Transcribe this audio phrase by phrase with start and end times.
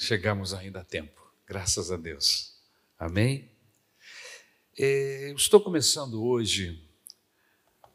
[0.00, 2.58] Chegamos ainda a tempo, graças a Deus.
[2.98, 3.50] Amém?
[4.76, 6.88] É, eu estou começando hoje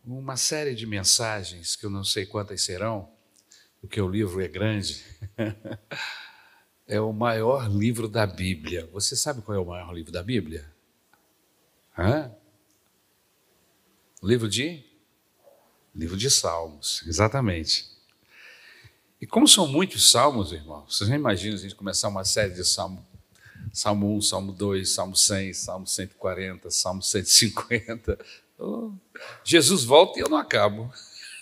[0.05, 3.11] uma série de mensagens, que eu não sei quantas serão,
[3.81, 5.03] porque o livro é grande.
[6.87, 8.85] é o maior livro da Bíblia.
[8.93, 10.71] Você sabe qual é o maior livro da Bíblia?
[11.97, 12.31] Hã?
[14.21, 14.85] Livro de?
[15.95, 17.94] Livro de Salmos, exatamente.
[19.19, 22.65] E como são muitos salmos, irmãos, vocês já imaginam a gente começar uma série de
[22.65, 22.99] salmos
[23.75, 28.17] Salmo 1, Salmo 2, Salmo 100, Salmo 140, Salmo 150.
[28.57, 28.93] Oh,
[29.43, 30.89] Jesus volta e eu não acabo.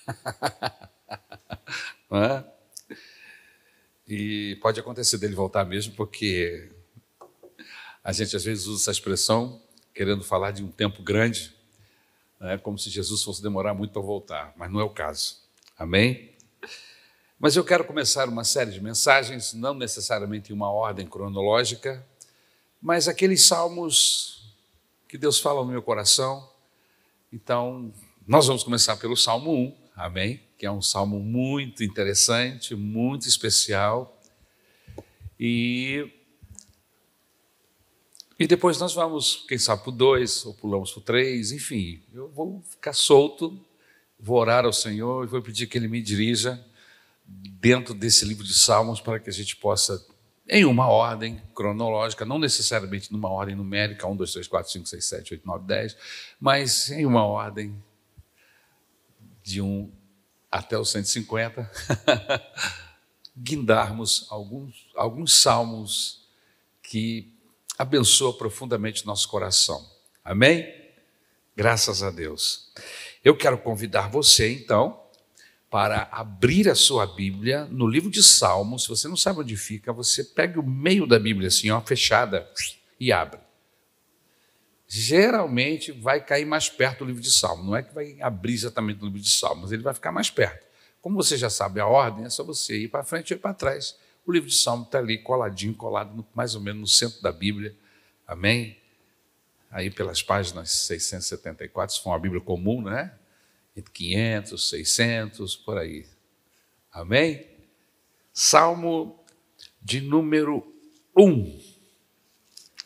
[2.10, 2.44] não é?
[4.08, 6.72] E pode acontecer dele voltar mesmo, porque
[8.04, 9.62] a gente às vezes usa essa expressão
[9.94, 11.56] querendo falar de um tempo grande,
[12.40, 15.38] né, como se Jesus fosse demorar muito para voltar, mas não é o caso.
[15.78, 16.33] Amém?
[17.40, 22.06] Mas eu quero começar uma série de mensagens, não necessariamente em uma ordem cronológica,
[22.82, 24.54] mas aqueles salmos
[25.08, 26.50] que Deus fala no meu coração.
[27.32, 27.94] Então,
[28.26, 30.42] nós vamos começar pelo Salmo 1, amém?
[30.58, 34.18] Que é um salmo muito interessante, muito especial.
[35.40, 36.10] E,
[38.40, 42.02] e depois nós vamos, quem sabe, para o 2, ou pulamos para o 3, enfim,
[42.14, 43.60] eu vou ficar solto,
[44.20, 46.64] vou orar ao Senhor e vou pedir que Ele me dirija
[47.26, 50.06] dentro desse livro de Salmos para que a gente possa
[50.50, 55.06] em uma ordem cronológica, não necessariamente numa ordem numérica, 1, 2, 3, 4, 5, 6,
[55.06, 55.98] 7, 8, 9, 10,
[56.40, 57.82] mas em uma ordem
[59.42, 59.92] de 1
[60.52, 61.70] até o 150,
[63.36, 66.28] guindarmos alguns, alguns salmos
[66.82, 67.34] que
[67.78, 69.84] abençoam profundamente nosso coração.
[70.24, 70.72] Amém?
[71.56, 72.72] Graças a Deus.
[73.24, 75.03] Eu quero convidar você, então,
[75.74, 78.84] para abrir a sua Bíblia no livro de Salmos.
[78.84, 82.48] Se você não sabe onde fica, você pega o meio da Bíblia assim, ó, fechada,
[83.00, 83.40] e abre.
[84.88, 87.66] Geralmente vai cair mais perto do livro de Salmos.
[87.66, 90.64] Não é que vai abrir exatamente no livro de Salmos, ele vai ficar mais perto.
[91.02, 93.56] Como você já sabe a ordem, é só você ir para frente e ir para
[93.56, 93.98] trás.
[94.28, 97.32] O livro de Salmos está ali coladinho, colado no, mais ou menos no centro da
[97.32, 97.76] Bíblia.
[98.28, 98.78] Amém?
[99.72, 103.12] Aí pelas páginas 674, se for uma Bíblia comum, né?
[103.76, 106.06] Entre 500, 600, por aí.
[106.92, 107.48] Amém?
[108.32, 109.24] Salmo
[109.82, 110.66] de número
[111.16, 111.62] 1.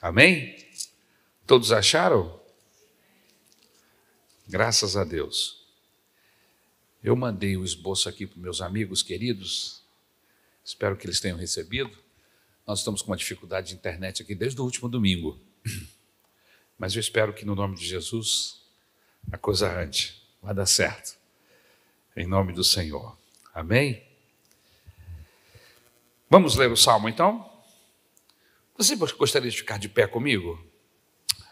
[0.01, 0.55] Amém?
[1.45, 2.39] Todos acharam?
[4.47, 5.65] Graças a Deus.
[7.03, 9.81] Eu mandei o esboço aqui para meus amigos queridos,
[10.63, 11.97] espero que eles tenham recebido.
[12.65, 15.39] Nós estamos com uma dificuldade de internet aqui desde o último domingo,
[16.77, 18.61] mas eu espero que no nome de Jesus
[19.31, 20.26] a coisa ande.
[20.47, 21.17] Vai dar certo.
[22.15, 23.17] Em nome do Senhor.
[23.53, 24.01] Amém?
[26.29, 27.51] Vamos ler o salmo então?
[28.77, 30.57] Você gostaria de ficar de pé comigo?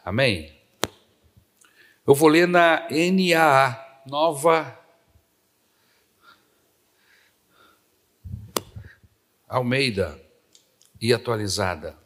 [0.06, 0.58] Amém?
[2.08, 4.80] Eu vou ler na NAA, nova
[9.46, 10.26] Almeida
[11.02, 12.00] e atualizada.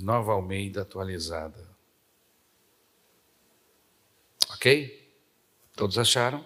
[0.00, 1.73] Nova Almeida atualizada.
[4.64, 5.10] Ok?
[5.76, 6.42] Todos acharam?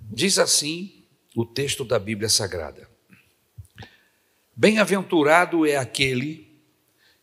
[0.00, 1.04] Diz assim
[1.36, 2.88] o texto da Bíblia Sagrada:
[4.56, 6.50] Bem-aventurado é aquele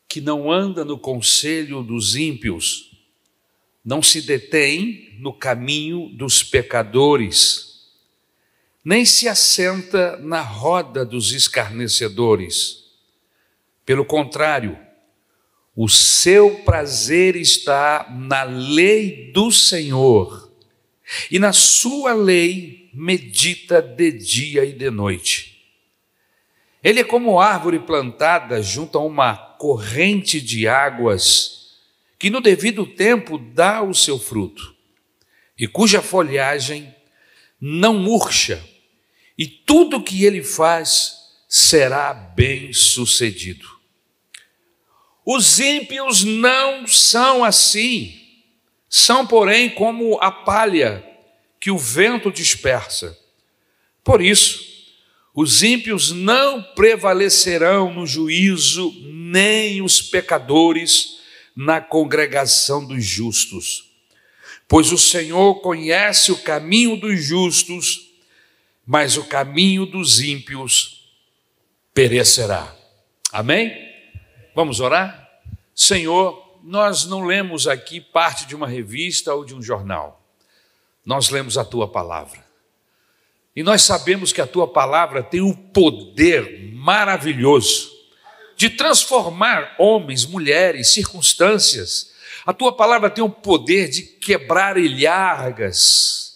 [0.07, 2.91] que não anda no conselho dos ímpios,
[3.83, 7.66] não se detém no caminho dos pecadores,
[8.87, 12.85] nem se assenta na roda dos escarnecedores.
[13.85, 14.79] Pelo contrário,
[15.75, 20.49] o seu prazer está na lei do Senhor,
[21.29, 25.67] e na sua lei medita de dia e de noite.
[26.81, 31.73] Ele é como árvore plantada junto a uma corrente de águas,
[32.17, 34.73] que no devido tempo dá o seu fruto,
[35.59, 36.95] e cuja folhagem
[37.59, 38.76] não murcha
[39.37, 41.13] e tudo que ele faz
[41.47, 43.77] será bem sucedido.
[45.25, 48.17] Os ímpios não são assim,
[48.89, 51.05] são, porém, como a palha
[51.59, 53.17] que o vento dispersa.
[54.03, 54.65] Por isso,
[55.35, 61.17] os ímpios não prevalecerão no juízo, nem os pecadores
[61.55, 63.91] na congregação dos justos.
[64.67, 68.06] Pois o Senhor conhece o caminho dos justos,
[68.87, 71.11] mas o caminho dos ímpios
[71.93, 72.73] perecerá.
[73.33, 73.77] Amém?
[74.55, 75.29] Vamos orar?
[75.75, 80.25] Senhor, nós não lemos aqui parte de uma revista ou de um jornal.
[81.05, 82.45] Nós lemos a tua palavra.
[83.53, 87.91] E nós sabemos que a tua palavra tem o poder maravilhoso
[88.55, 92.13] de transformar homens, mulheres, circunstâncias.
[92.45, 96.26] A tua palavra tem o poder de quebrar ilhargas,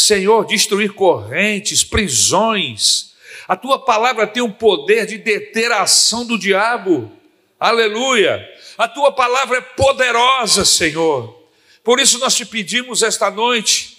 [0.00, 3.14] Senhor, destruir correntes, prisões.
[3.48, 7.10] A tua palavra tem o poder de deter a ação do diabo.
[7.58, 8.48] Aleluia!
[8.78, 11.36] A tua palavra é poderosa, Senhor.
[11.82, 13.98] Por isso nós te pedimos esta noite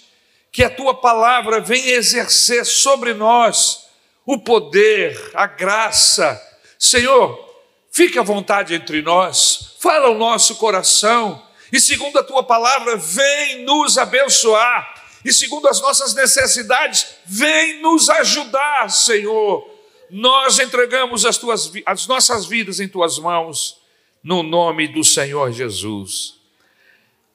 [0.50, 3.84] que a tua palavra venha exercer sobre nós
[4.24, 6.40] o poder, a graça.
[6.78, 7.46] Senhor,
[7.92, 13.64] fique à vontade entre nós, fala o nosso coração, e segundo a tua palavra, vem
[13.64, 19.68] nos abençoar, e segundo as nossas necessidades, vem nos ajudar, Senhor.
[20.08, 23.80] Nós entregamos as, tuas, as nossas vidas em tuas mãos
[24.22, 26.40] no nome do Senhor Jesus.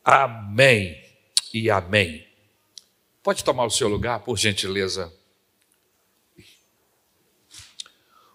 [0.04, 1.02] Amém
[1.54, 2.26] e amém.
[3.24, 5.12] Pode tomar o seu lugar, por gentileza.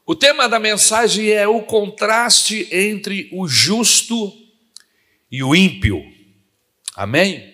[0.04, 4.32] O tema da mensagem é o contraste entre o justo
[5.30, 6.02] e o ímpio.
[6.96, 7.49] Amém?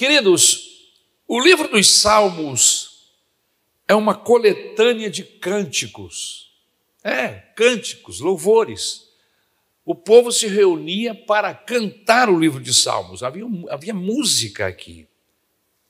[0.00, 0.88] Queridos,
[1.28, 3.12] o livro dos Salmos
[3.86, 6.54] é uma coletânea de cânticos.
[7.04, 9.10] É, cânticos, louvores
[9.84, 13.22] o povo se reunia para cantar o livro de Salmos.
[13.22, 15.06] Havia, havia música aqui.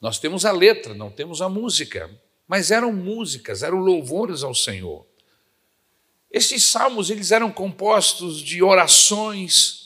[0.00, 2.10] Nós temos a letra, não temos a música,
[2.48, 5.06] mas eram músicas, eram louvores ao Senhor.
[6.32, 9.79] Esses salmos eles eram compostos de orações,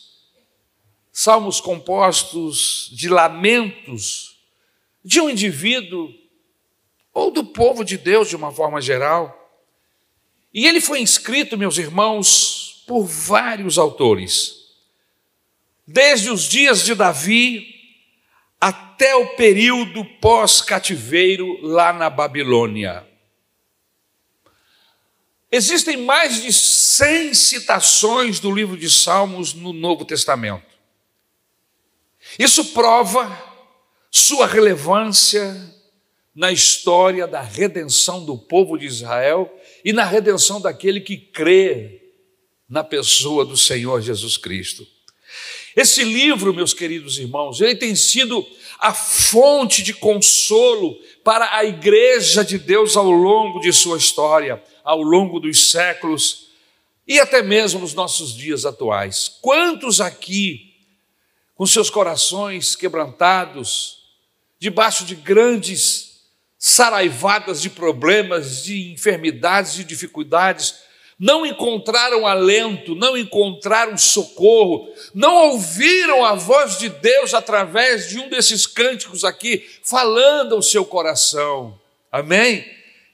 [1.16, 4.36] salmos compostos de lamentos
[5.04, 6.12] de um indivíduo
[7.12, 9.40] ou do povo de Deus de uma forma geral.
[10.52, 14.56] E ele foi escrito, meus irmãos, por vários autores,
[15.86, 17.72] desde os dias de Davi
[18.60, 23.06] até o período pós-cativeiro lá na Babilônia.
[25.50, 30.73] Existem mais de 100 citações do livro de Salmos no Novo Testamento.
[32.38, 33.30] Isso prova
[34.10, 35.54] sua relevância
[36.34, 39.52] na história da redenção do povo de Israel
[39.84, 42.02] e na redenção daquele que crê
[42.68, 44.86] na pessoa do Senhor Jesus Cristo.
[45.76, 48.44] Esse livro, meus queridos irmãos, ele tem sido
[48.78, 55.02] a fonte de consolo para a igreja de Deus ao longo de sua história, ao
[55.02, 56.48] longo dos séculos
[57.06, 59.38] e até mesmo nos nossos dias atuais.
[59.40, 60.73] Quantos aqui,
[61.54, 63.98] com seus corações quebrantados,
[64.58, 66.14] debaixo de grandes
[66.58, 70.74] saraivadas de problemas, de enfermidades, de dificuldades,
[71.18, 78.28] não encontraram alento, não encontraram socorro, não ouviram a voz de Deus através de um
[78.28, 81.78] desses cânticos aqui, falando ao seu coração.
[82.10, 82.64] Amém?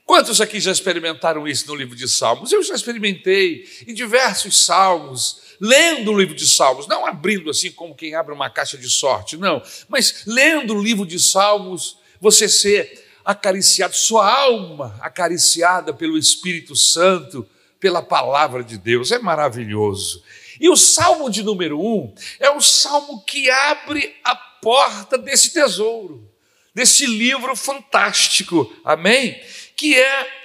[0.05, 2.51] Quantos aqui já experimentaram isso no livro de Salmos?
[2.51, 7.93] Eu já experimentei em diversos salmos, lendo o livro de Salmos, não abrindo assim como
[7.93, 13.07] quem abre uma caixa de sorte, não, mas lendo o livro de Salmos, você ser
[13.23, 17.47] acariciado, sua alma acariciada pelo Espírito Santo
[17.79, 20.23] pela palavra de Deus, é maravilhoso.
[20.59, 26.27] E o salmo de número um é o salmo que abre a porta desse tesouro,
[26.73, 29.39] desse livro fantástico, amém?
[29.75, 30.40] Que é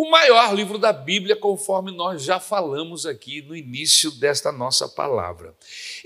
[0.00, 5.54] o maior livro da Bíblia, conforme nós já falamos aqui no início desta nossa palavra.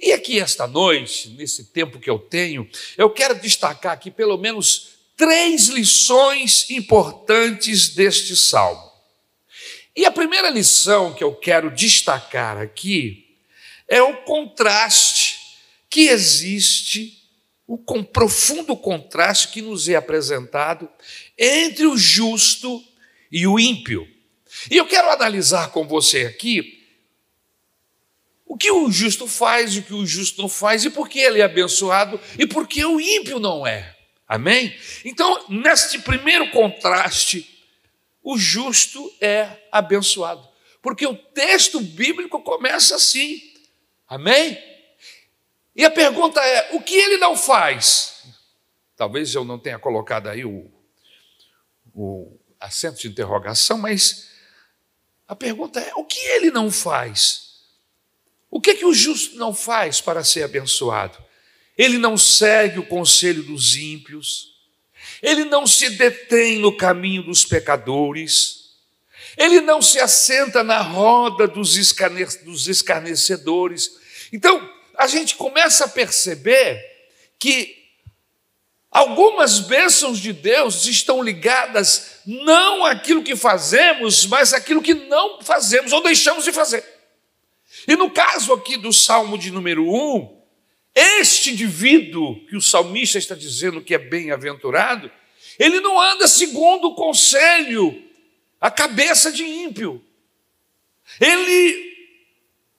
[0.02, 4.96] E aqui esta noite, nesse tempo que eu tenho, eu quero destacar aqui pelo menos
[5.16, 8.82] três lições importantes deste salmo.
[9.94, 13.38] E a primeira lição que eu quero destacar aqui
[13.86, 15.38] é o contraste
[15.88, 17.22] que existe,
[17.64, 20.90] o com profundo contraste que nos é apresentado
[21.38, 22.82] entre o justo
[23.34, 24.08] e o ímpio.
[24.70, 26.80] E eu quero analisar com você aqui
[28.46, 31.40] o que o justo faz, o que o justo não faz, e por que ele
[31.40, 33.92] é abençoado e por que o ímpio não é.
[34.28, 34.72] Amém?
[35.04, 37.60] Então, neste primeiro contraste,
[38.22, 40.48] o justo é abençoado.
[40.80, 43.42] Porque o texto bíblico começa assim.
[44.06, 44.56] Amém?
[45.74, 48.22] E a pergunta é: o que ele não faz?
[48.96, 50.70] Talvez eu não tenha colocado aí o,
[51.92, 54.28] o acento de interrogação, mas
[55.26, 57.44] a pergunta é: o que ele não faz?
[58.50, 61.18] O que, é que o justo não faz para ser abençoado?
[61.76, 64.54] Ele não segue o conselho dos ímpios,
[65.20, 68.76] ele não se detém no caminho dos pecadores,
[69.36, 73.98] ele não se assenta na roda dos, escarnecedores.
[74.32, 76.80] Então, a gente começa a perceber
[77.38, 77.83] que
[78.94, 85.92] algumas bênçãos de Deus estão ligadas não àquilo que fazemos, mas àquilo que não fazemos
[85.92, 86.84] ou deixamos de fazer.
[87.88, 90.42] E no caso aqui do Salmo de número 1,
[90.94, 95.10] este indivíduo que o salmista está dizendo que é bem-aventurado,
[95.58, 98.00] ele não anda segundo o conselho,
[98.60, 100.02] a cabeça de ímpio.
[101.20, 101.94] Ele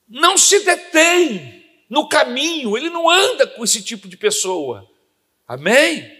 [0.08, 4.90] não se detém no caminho, ele não anda com esse tipo de pessoa.
[5.46, 6.12] Amém?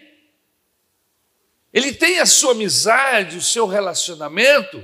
[1.73, 4.83] Ele tem a sua amizade, o seu relacionamento.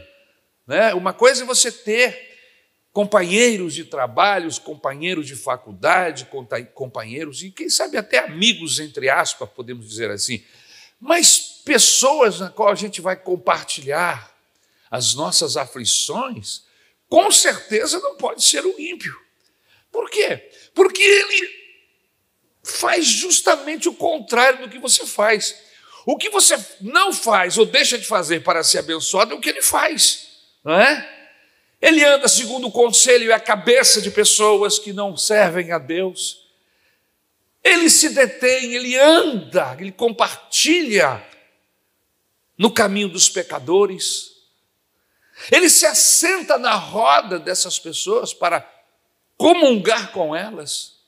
[0.67, 0.93] Né?
[0.95, 2.31] Uma coisa é você ter
[2.93, 6.29] companheiros de trabalhos, companheiros de faculdade,
[6.75, 10.45] companheiros e quem sabe até amigos, entre aspas, podemos dizer assim,
[11.01, 14.31] mas pessoas na qual a gente vai compartilhar
[14.91, 16.65] as nossas aflições,
[17.09, 19.19] com certeza não pode ser o ímpio.
[19.91, 20.51] Por quê?
[20.75, 21.62] Porque ele
[22.63, 25.55] faz justamente o contrário do que você faz.
[26.07, 29.49] O que você não faz ou deixa de fazer para ser abençoado é o que
[29.49, 30.29] ele faz,
[30.65, 31.09] não é?
[31.81, 36.47] Ele anda segundo o conselho e a cabeça de pessoas que não servem a Deus.
[37.63, 41.25] Ele se detém, ele anda, ele compartilha
[42.57, 44.31] no caminho dos pecadores.
[45.51, 48.69] Ele se assenta na roda dessas pessoas para
[49.37, 51.02] comungar com elas.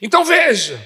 [0.00, 0.80] Então veja,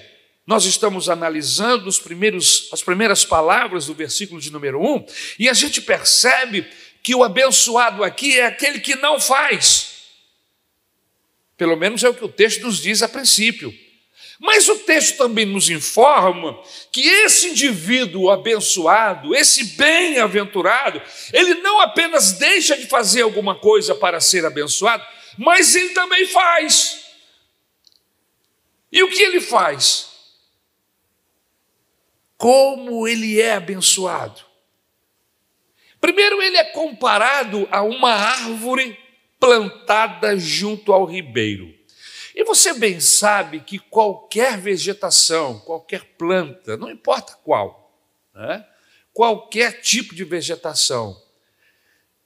[0.47, 5.07] nós estamos analisando os primeiros, as primeiras palavras do versículo de número 1
[5.39, 6.67] e a gente percebe
[7.03, 9.93] que o abençoado aqui é aquele que não faz.
[11.57, 13.73] Pelo menos é o que o texto nos diz a princípio.
[14.41, 21.01] Mas o texto também nos informa que esse indivíduo abençoado, esse bem-aventurado,
[21.33, 25.07] ele não apenas deixa de fazer alguma coisa para ser abençoado,
[25.39, 27.02] mas ele também faz.
[28.93, 30.13] E o que ele faz?
[32.37, 34.41] Como ele é abençoado?
[35.99, 38.99] Primeiro, ele é comparado a uma árvore
[39.41, 41.73] plantada junto ao ribeiro.
[42.35, 47.97] E você bem sabe que qualquer vegetação, qualquer planta, não importa qual,
[48.35, 48.67] né?
[49.13, 51.21] qualquer tipo de vegetação,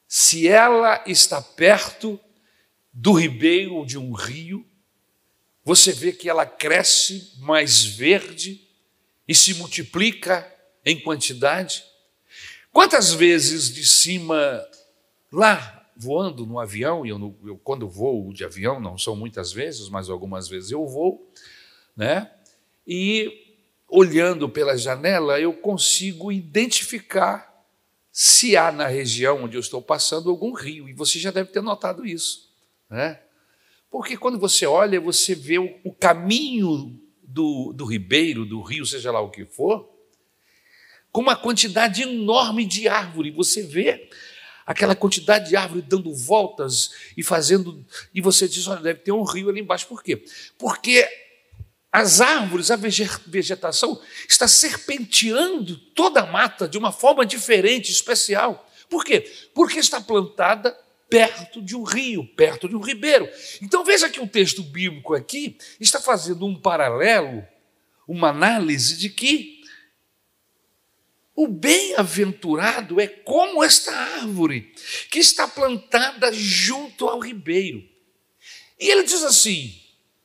[0.07, 2.19] se ela está perto
[2.93, 4.65] do ribeiro ou de um rio,
[5.67, 8.67] você vê que ela cresce mais verde
[9.29, 10.51] e se multiplica
[10.83, 11.85] em quantidade
[12.77, 14.63] Quantas vezes de cima,
[15.33, 19.89] lá voando no avião, e eu, eu, quando voo de avião, não são muitas vezes,
[19.89, 21.33] mas algumas vezes eu vou,
[21.97, 22.31] né?
[22.87, 23.57] E
[23.89, 27.67] olhando pela janela, eu consigo identificar
[28.13, 31.63] se há na região onde eu estou passando algum rio, e você já deve ter
[31.63, 32.51] notado isso,
[32.91, 33.19] né?
[33.97, 39.23] Porque quando você olha, você vê o, caminho do, do ribeiro, do rio, seja lá
[39.23, 39.89] o que for,
[41.11, 43.31] com uma quantidade enorme de árvore.
[43.31, 44.11] Você vê
[44.67, 47.83] aquela quantidade de árvore dando voltas e fazendo.
[48.13, 49.87] E você diz: olha, deve ter um rio ali embaixo.
[49.87, 50.23] Por quê?
[50.59, 51.09] Porque
[51.91, 53.99] as árvores, a vegetação
[54.29, 58.71] está serpenteando toda a mata de uma forma diferente, especial.
[58.91, 59.23] Por quê?
[59.55, 60.77] Porque está plantada
[61.09, 63.29] perto de um rio, perto de um ribeiro.
[63.63, 67.47] Então veja que o texto bíblico aqui está fazendo um paralelo,
[68.07, 69.57] uma análise de que
[71.35, 74.73] o bem-aventurado é como esta árvore
[75.11, 77.85] que está plantada junto ao ribeiro.
[78.81, 79.79] E ele diz assim: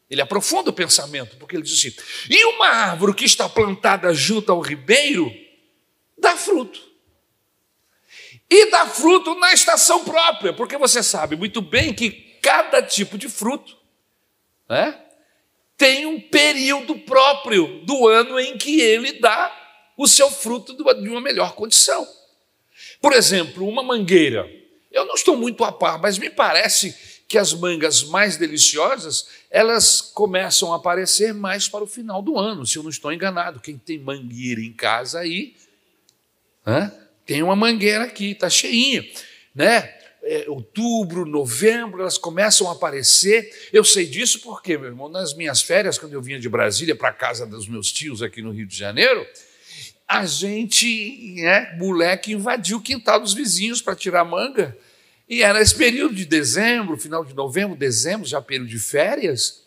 [0.10, 1.94] ele aprofunda o pensamento, porque ele diz assim:
[2.30, 5.32] e uma árvore que está plantada junto ao ribeiro
[6.18, 6.91] dá fruto.
[8.52, 13.30] E dá fruto na estação própria, porque você sabe muito bem que cada tipo de
[13.30, 13.78] fruto
[14.68, 15.00] né,
[15.78, 19.58] tem um período próprio do ano em que ele dá
[19.98, 22.06] o seu fruto de uma melhor condição.
[23.00, 24.46] Por exemplo, uma mangueira.
[24.92, 30.02] Eu não estou muito a par, mas me parece que as mangas mais deliciosas, elas
[30.02, 33.62] começam a aparecer mais para o final do ano, se eu não estou enganado.
[33.62, 35.56] Quem tem mangueira em casa aí,
[36.66, 36.92] né?
[37.26, 39.06] Tem uma mangueira aqui, está cheinha,
[39.54, 39.94] né?
[40.24, 43.50] É, outubro, novembro, elas começam a aparecer.
[43.74, 47.12] Eu sei disso porque, meu irmão, nas minhas férias, quando eu vinha de Brasília para
[47.12, 49.26] casa dos meus tios aqui no Rio de Janeiro,
[50.08, 54.78] a gente, né, moleque, invadiu o quintal dos vizinhos para tirar manga.
[55.28, 59.61] E era esse período de dezembro, final de novembro, dezembro, já período de férias,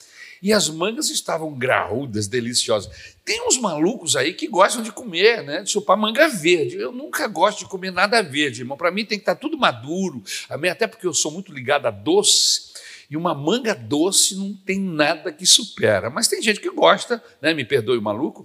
[0.44, 2.92] e as mangas estavam graúdas, deliciosas.
[3.24, 6.76] Tem uns malucos aí que gostam de comer, né, de chupar manga verde.
[6.76, 8.76] Eu nunca gosto de comer nada verde, irmão.
[8.76, 10.22] Para mim tem que estar tá tudo maduro,
[10.70, 12.74] até porque eu sou muito ligado a doce.
[13.08, 16.10] E uma manga doce não tem nada que supera.
[16.10, 17.54] Mas tem gente que gosta, né?
[17.54, 18.44] me perdoe o maluco,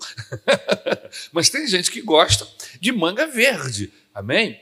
[1.34, 2.48] mas tem gente que gosta
[2.80, 3.92] de manga verde.
[4.16, 4.58] Amém?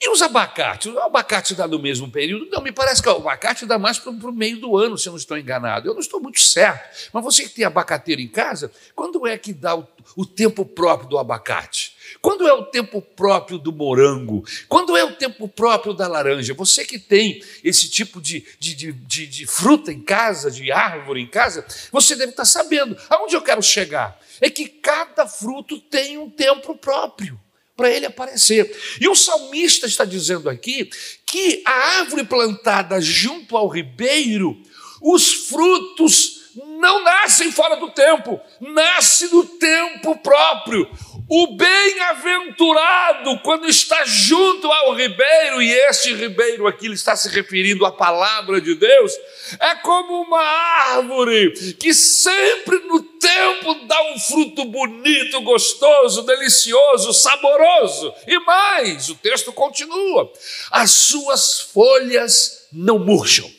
[0.00, 0.92] E os abacates?
[0.92, 2.48] O abacate dá no mesmo período?
[2.50, 5.10] Não, me parece que o abacate dá mais para o meio do ano, se eu
[5.10, 5.88] não estou enganado.
[5.88, 7.10] Eu não estou muito certo.
[7.12, 11.08] Mas você que tem abacateiro em casa, quando é que dá o, o tempo próprio
[11.08, 11.96] do abacate?
[12.22, 14.44] Quando é o tempo próprio do morango?
[14.68, 16.54] Quando é o tempo próprio da laranja?
[16.54, 21.26] Você que tem esse tipo de, de, de, de, fruta em casa, de árvore em
[21.26, 22.96] casa, você deve estar sabendo.
[23.10, 24.16] Aonde eu quero chegar?
[24.40, 27.38] É que cada fruto tem um tempo próprio
[27.78, 28.76] para ele aparecer.
[29.00, 30.90] E o salmista está dizendo aqui
[31.24, 34.60] que a árvore plantada junto ao ribeiro,
[35.00, 36.38] os frutos
[36.80, 40.90] não nascem fora do tempo, nasce no tempo próprio.
[41.30, 47.84] O bem-aventurado, quando está junto ao ribeiro, e este ribeiro aqui ele está se referindo
[47.84, 49.12] à palavra de Deus,
[49.60, 58.14] é como uma árvore que sempre no tempo dá um fruto bonito, gostoso, delicioso, saboroso.
[58.26, 60.32] E mais, o texto continua:
[60.70, 63.52] as suas folhas não murcham.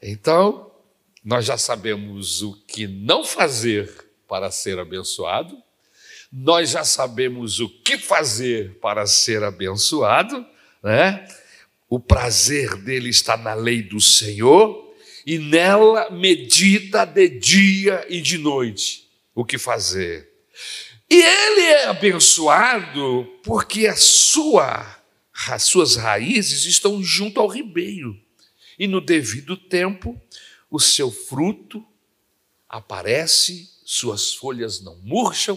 [0.00, 0.72] Então,
[1.22, 5.56] nós já sabemos o que não fazer para ser abençoado,
[6.32, 10.44] nós já sabemos o que fazer para ser abençoado,
[10.82, 11.26] né?
[11.88, 18.38] O prazer dele está na lei do Senhor e nela medita de dia e de
[18.38, 20.28] noite o que fazer.
[21.08, 25.00] E ele é abençoado porque a sua,
[25.48, 28.18] as suas raízes estão junto ao ribeiro.
[28.78, 30.20] E no devido tempo,
[30.68, 31.86] o seu fruto
[32.68, 35.56] aparece suas folhas não murcham,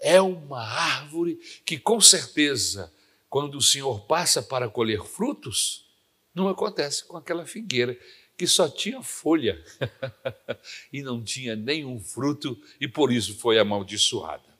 [0.00, 2.92] é uma árvore que com certeza,
[3.28, 5.86] quando o Senhor passa para colher frutos,
[6.34, 7.96] não acontece com aquela figueira
[8.36, 9.62] que só tinha folha
[10.92, 14.50] e não tinha nenhum fruto e por isso foi amaldiçoada.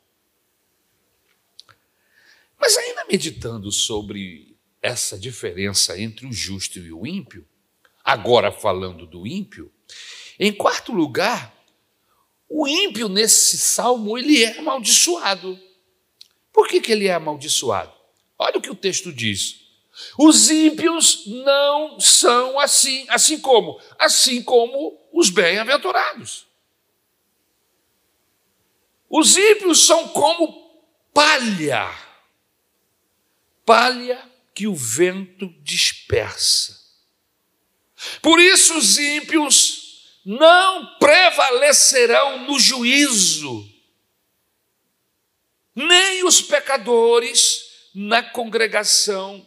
[2.61, 7.45] Mas ainda meditando sobre essa diferença entre o justo e o ímpio,
[8.05, 9.73] agora falando do ímpio,
[10.39, 11.60] em quarto lugar,
[12.53, 15.57] o ímpio nesse salmo, ele é amaldiçoado.
[16.53, 17.93] Por que, que ele é amaldiçoado?
[18.37, 19.61] Olha o que o texto diz.
[20.19, 23.81] Os ímpios não são assim, assim como?
[23.97, 26.49] Assim como os bem-aventurados.
[29.09, 30.73] Os ímpios são como
[31.15, 31.89] palha,
[33.65, 36.81] palha que o vento dispersa.
[38.21, 39.80] Por isso os ímpios
[40.25, 43.69] não prevalecerão no juízo,
[45.75, 49.47] nem os pecadores na congregação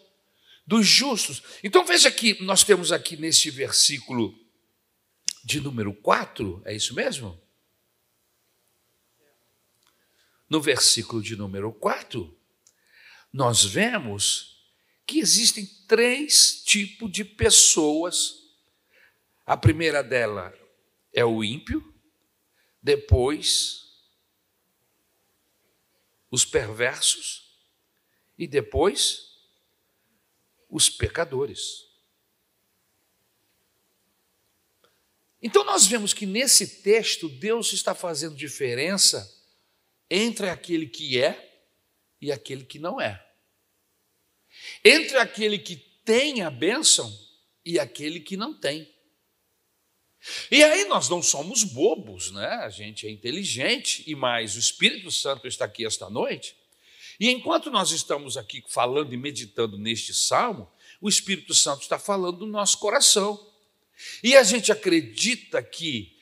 [0.65, 1.43] dos justos.
[1.63, 4.37] Então veja que nós temos aqui neste versículo
[5.43, 7.39] de número 4, é isso mesmo?
[10.49, 12.35] No versículo de número 4,
[13.31, 14.53] nós vemos
[15.05, 18.41] que existem três tipos de pessoas.
[19.45, 20.53] A primeira dela
[21.13, 21.93] é o ímpio,
[22.81, 23.83] depois
[26.29, 27.55] os perversos
[28.37, 29.37] e depois
[30.67, 31.93] os pecadores.
[35.41, 39.29] Então nós vemos que nesse texto Deus está fazendo diferença
[40.09, 41.65] entre aquele que é
[42.21, 43.23] e aquele que não é.
[44.83, 47.11] Entre aquele que tem a bênção
[47.65, 48.92] e aquele que não tem.
[50.49, 52.47] E aí nós não somos bobos, né?
[52.63, 56.55] A gente é inteligente e mais o Espírito Santo está aqui esta noite.
[57.19, 60.69] E enquanto nós estamos aqui falando e meditando neste salmo,
[61.01, 63.39] o Espírito Santo está falando do nosso coração.
[64.23, 66.13] E a gente acredita que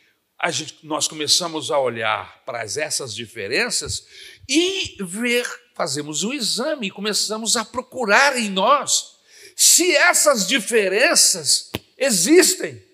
[0.50, 4.08] gente, nós começamos a olhar para essas diferenças
[4.50, 9.18] e ver, fazemos um exame e começamos a procurar em nós
[9.56, 12.91] se essas diferenças existem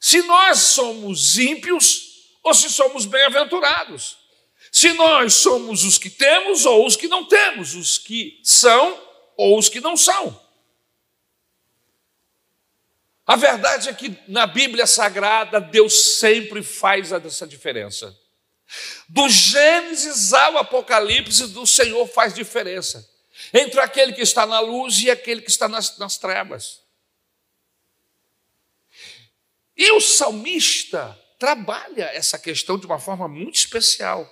[0.00, 2.10] se nós somos ímpios
[2.42, 4.18] ou se somos bem-aventurados.
[4.72, 8.98] Se nós somos os que temos ou os que não temos, os que são
[9.36, 10.40] ou os que não são.
[13.26, 18.16] A verdade é que na Bíblia Sagrada Deus sempre faz essa diferença.
[19.08, 23.08] Do Gênesis ao Apocalipse, do Senhor faz diferença
[23.52, 26.80] entre aquele que está na luz e aquele que está nas, nas trevas.
[29.80, 34.30] E o salmista trabalha essa questão de uma forma muito especial.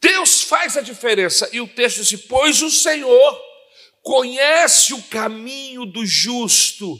[0.00, 3.36] Deus faz a diferença, e o texto diz: Pois o Senhor
[4.00, 6.96] conhece o caminho do justo,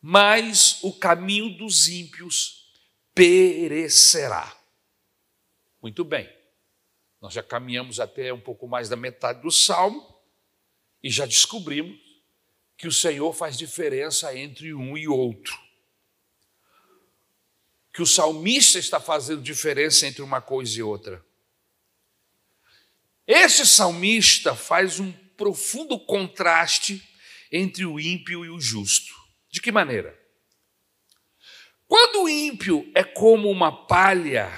[0.00, 2.72] mas o caminho dos ímpios
[3.14, 4.58] perecerá.
[5.82, 6.26] Muito bem,
[7.20, 10.18] nós já caminhamos até um pouco mais da metade do salmo
[11.02, 12.09] e já descobrimos
[12.80, 15.54] que o Senhor faz diferença entre um e outro.
[17.92, 21.22] Que o salmista está fazendo diferença entre uma coisa e outra.
[23.26, 27.06] Este salmista faz um profundo contraste
[27.52, 29.12] entre o ímpio e o justo.
[29.50, 30.18] De que maneira?
[31.86, 34.50] Quando o ímpio é como uma palha,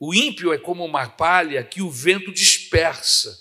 [0.00, 3.38] o ímpio é como uma palha que o vento dispersa.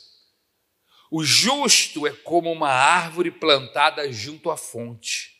[1.09, 5.37] O justo é como uma árvore plantada junto à fonte.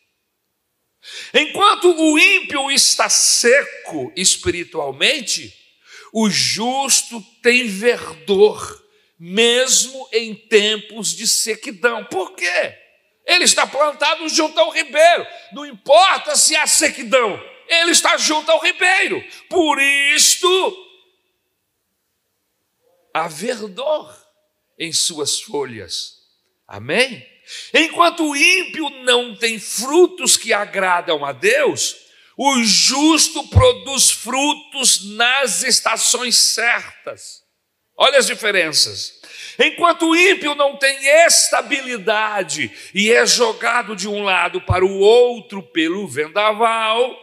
[1.33, 5.53] Enquanto o ímpio está seco espiritualmente,
[6.13, 8.85] o justo tem verdor
[9.19, 12.05] mesmo em tempos de sequidão.
[12.05, 12.77] Por quê?
[13.25, 15.27] Ele está plantado junto ao ribeiro.
[15.51, 19.23] Não importa se há sequidão, ele está junto ao ribeiro.
[19.49, 20.87] Por isto,
[23.13, 24.26] há verdor
[24.77, 26.17] em suas folhas.
[26.67, 27.25] Amém?
[27.73, 31.95] Enquanto o ímpio não tem frutos que agradam a Deus,
[32.37, 37.41] o justo produz frutos nas estações certas.
[37.95, 39.19] Olha as diferenças.
[39.57, 45.63] Enquanto o ímpio não tem estabilidade e é jogado de um lado para o outro
[45.63, 47.17] pelo vendaval,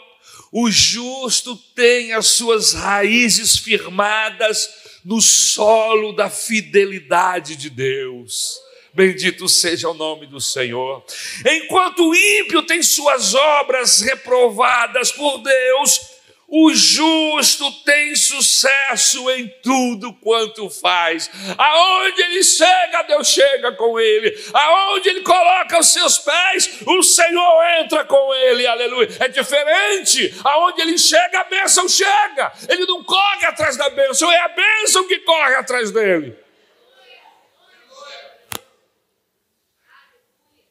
[0.50, 4.68] o justo tem as suas raízes firmadas
[5.04, 8.58] no solo da fidelidade de Deus.
[8.94, 11.04] Bendito seja o nome do Senhor.
[11.44, 16.13] Enquanto o ímpio tem suas obras reprovadas por Deus,
[16.56, 21.28] o justo tem sucesso em tudo quanto faz.
[21.58, 24.32] Aonde ele chega, Deus chega com ele.
[24.52, 28.68] Aonde ele coloca os seus pés, o Senhor entra com ele.
[28.68, 29.08] Aleluia.
[29.18, 30.32] É diferente.
[30.44, 32.52] Aonde ele chega, a bênção chega.
[32.68, 36.38] Ele não corre atrás da bênção, é a bênção que corre atrás dele.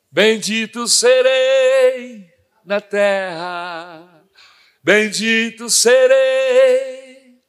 [0.09, 2.25] Bendito serei
[2.63, 4.12] na terra
[4.83, 7.39] bendito serei.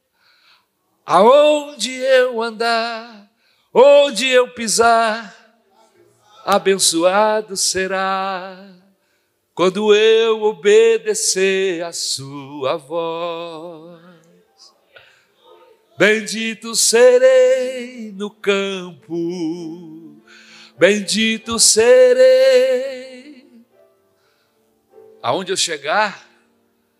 [1.05, 3.29] Aonde eu andar,
[3.73, 5.35] onde eu pisar,
[6.45, 8.73] abençoado será.
[9.53, 14.01] Quando eu obedecer a sua voz,
[15.97, 19.15] bendito serei no campo,
[20.77, 23.47] bendito serei.
[25.21, 26.24] Aonde eu chegar,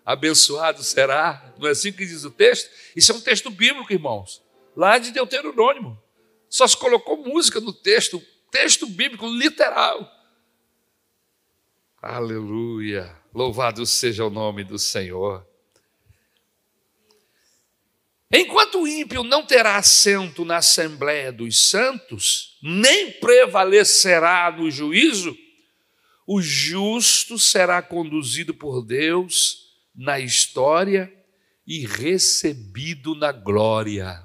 [0.06, 1.54] abençoado será.
[1.58, 2.70] Não é assim que diz o texto?
[2.96, 4.44] Isso é um texto bíblico, irmãos,
[4.76, 6.00] lá de Deuteronômio.
[6.48, 10.10] Só se colocou música no texto, texto bíblico literal.
[12.02, 13.18] Aleluia!
[13.34, 15.46] Louvado seja o nome do Senhor.
[18.32, 25.36] Enquanto o ímpio não terá assento na Assembleia dos Santos, nem prevalecerá no juízo,
[26.28, 29.64] o justo será conduzido por Deus
[29.95, 31.12] na história
[31.65, 34.23] e recebido na glória.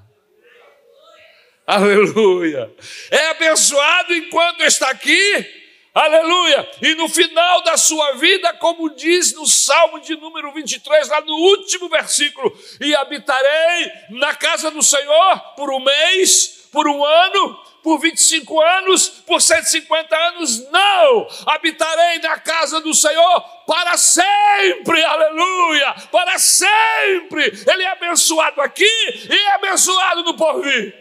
[1.65, 2.73] Aleluia!
[3.09, 5.61] É abençoado enquanto está aqui.
[5.93, 6.69] Aleluia!
[6.81, 11.33] E no final da sua vida, como diz no Salmo de número 23, lá no
[11.33, 17.99] último versículo: E habitarei na casa do Senhor por um mês, por um ano, por
[17.99, 21.27] 25 anos, por 150 anos, não!
[21.47, 25.93] Habitarei na casa do Senhor para sempre, aleluia!
[26.11, 27.45] Para sempre!
[27.67, 30.95] Ele é abençoado aqui e é abençoado no porvir.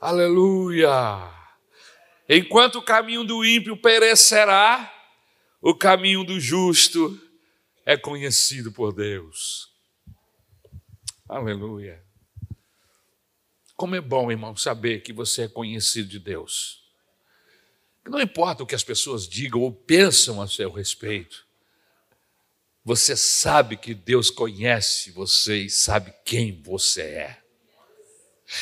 [0.00, 1.32] Aleluia!
[2.28, 4.92] Enquanto o caminho do ímpio perecerá,
[5.60, 7.18] o caminho do justo
[7.86, 9.72] é conhecido por Deus.
[11.28, 12.03] Aleluia.
[13.76, 16.84] Como é bom, irmão, saber que você é conhecido de Deus.
[18.06, 21.44] Não importa o que as pessoas digam ou pensam a seu respeito,
[22.84, 27.42] você sabe que Deus conhece você e sabe quem você é.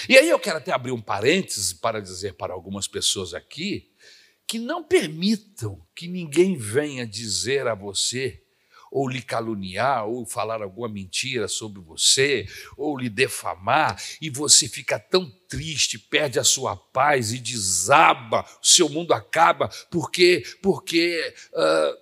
[0.08, 3.90] E aí eu quero até abrir um parênteses para dizer para algumas pessoas aqui
[4.46, 8.41] que não permitam que ninguém venha dizer a você
[8.92, 14.98] ou lhe caluniar, ou falar alguma mentira sobre você, ou lhe defamar, e você fica
[14.98, 21.96] tão triste, perde a sua paz e desaba, o seu mundo acaba, porque, porque uh,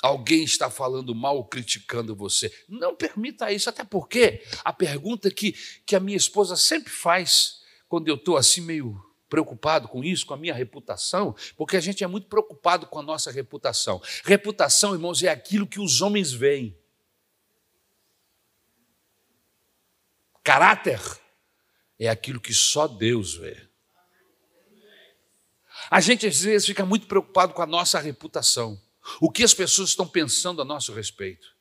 [0.00, 2.52] alguém está falando mal, criticando você.
[2.68, 5.52] Não permita isso, até porque a pergunta que,
[5.84, 7.56] que a minha esposa sempre faz
[7.88, 8.96] quando eu estou assim meio
[9.34, 13.02] preocupado com isso, com a minha reputação, porque a gente é muito preocupado com a
[13.02, 14.00] nossa reputação.
[14.22, 16.78] Reputação, irmãos, é aquilo que os homens veem.
[20.44, 21.00] Caráter
[21.98, 23.60] é aquilo que só Deus vê.
[25.90, 28.80] A gente às vezes fica muito preocupado com a nossa reputação,
[29.20, 31.56] o que as pessoas estão pensando a nosso respeito.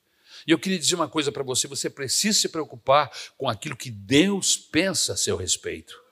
[0.46, 3.90] E eu queria dizer uma coisa para você: você precisa se preocupar com aquilo que
[3.90, 6.03] Deus pensa a seu respeito.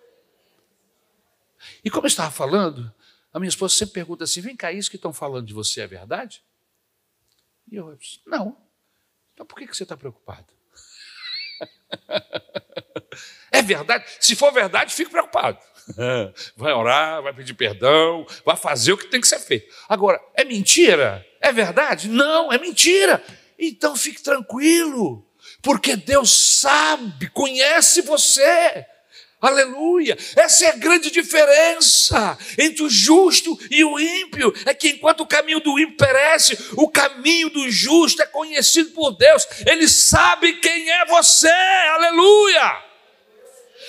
[1.83, 2.93] E como eu estava falando,
[3.33, 5.87] a minha esposa sempre pergunta assim: vem cá, isso que estão falando de você é
[5.87, 6.43] verdade?
[7.71, 8.57] E eu não.
[9.33, 10.47] Então por que você está preocupado?
[13.51, 14.05] é verdade?
[14.19, 15.59] Se for verdade, fico preocupado.
[16.55, 19.73] Vai orar, vai pedir perdão, vai fazer o que tem que ser feito.
[19.89, 21.25] Agora, é mentira?
[21.39, 22.07] É verdade?
[22.07, 23.21] Não, é mentira.
[23.57, 25.27] Então fique tranquilo,
[25.61, 28.85] porque Deus sabe, conhece você.
[29.41, 30.15] Aleluia!
[30.35, 34.53] Essa é a grande diferença entre o justo e o ímpio.
[34.67, 39.13] É que enquanto o caminho do ímpio perece, o caminho do justo é conhecido por
[39.13, 39.47] Deus.
[39.65, 41.47] Ele sabe quem é você.
[41.47, 42.83] Aleluia!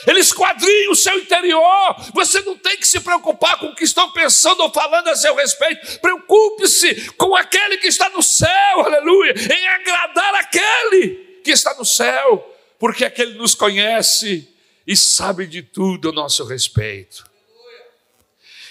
[0.06, 1.96] Ele esquadrinha o seu interior.
[2.14, 5.34] Você não tem que se preocupar com o que estão pensando ou falando a seu
[5.34, 6.00] respeito.
[6.00, 12.56] Preocupe-se com aquele que está no céu, aleluia, em agradar aquele que está no céu,
[12.78, 14.51] porque aquele nos conhece
[14.86, 17.30] e sabe de tudo a nosso respeito.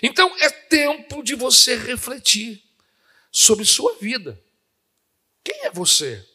[0.02, 2.64] Então é tempo de você refletir
[3.32, 4.42] sobre sua vida.
[5.44, 6.28] Quem é você?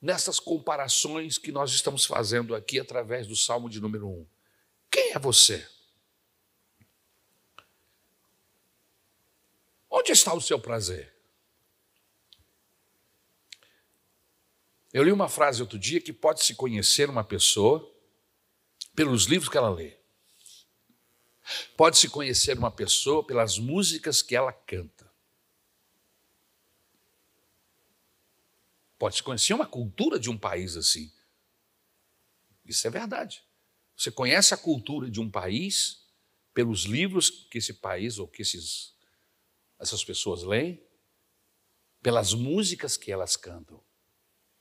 [0.00, 4.26] Nessas comparações que nós estamos fazendo aqui através do Salmo de número 1.
[4.90, 5.66] Quem é você?
[9.90, 11.15] Onde está o seu prazer?
[14.96, 17.86] Eu li uma frase outro dia que pode-se conhecer uma pessoa
[18.94, 19.94] pelos livros que ela lê.
[21.76, 25.12] Pode-se conhecer uma pessoa pelas músicas que ela canta.
[28.98, 31.12] Pode-se conhecer uma cultura de um país assim.
[32.64, 33.44] Isso é verdade.
[33.94, 36.06] Você conhece a cultura de um país
[36.54, 38.94] pelos livros que esse país ou que esses,
[39.78, 40.82] essas pessoas leem,
[42.00, 43.84] pelas músicas que elas cantam.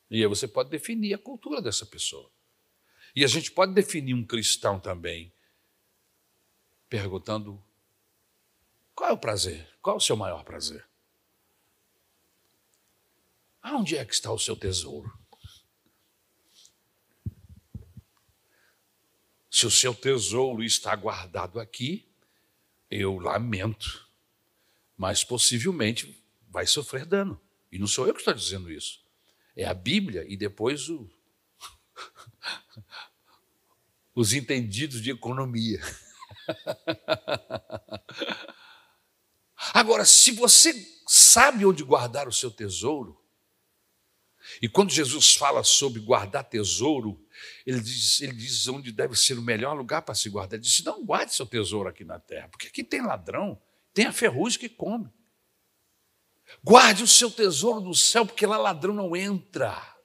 [0.10, 2.32] E aí você pode definir a cultura dessa pessoa.
[3.16, 5.34] E a gente pode definir um cristão também,
[6.90, 7.64] perguntando:
[8.94, 9.68] qual é o prazer?
[9.82, 10.86] Qual é o seu maior prazer?
[13.62, 15.12] Aonde é que está o seu tesouro?
[19.50, 22.06] Se o seu tesouro está guardado aqui,
[22.92, 24.06] eu lamento,
[24.98, 27.42] mas possivelmente vai sofrer dano.
[27.72, 29.05] E não sou eu que estou dizendo isso.
[29.56, 31.10] É a Bíblia e depois o,
[34.14, 35.80] os entendidos de economia.
[39.74, 40.74] Agora, se você
[41.08, 43.20] sabe onde guardar o seu tesouro,
[44.62, 47.20] e quando Jesus fala sobre guardar tesouro,
[47.66, 50.58] ele diz, ele diz onde deve ser o melhor lugar para se guardar.
[50.58, 53.60] Ele diz: não guarde seu tesouro aqui na terra, porque aqui tem ladrão,
[53.94, 55.10] tem a ferrugem que come.
[56.64, 59.96] Guarde o seu tesouro no céu, porque lá ladrão não entra.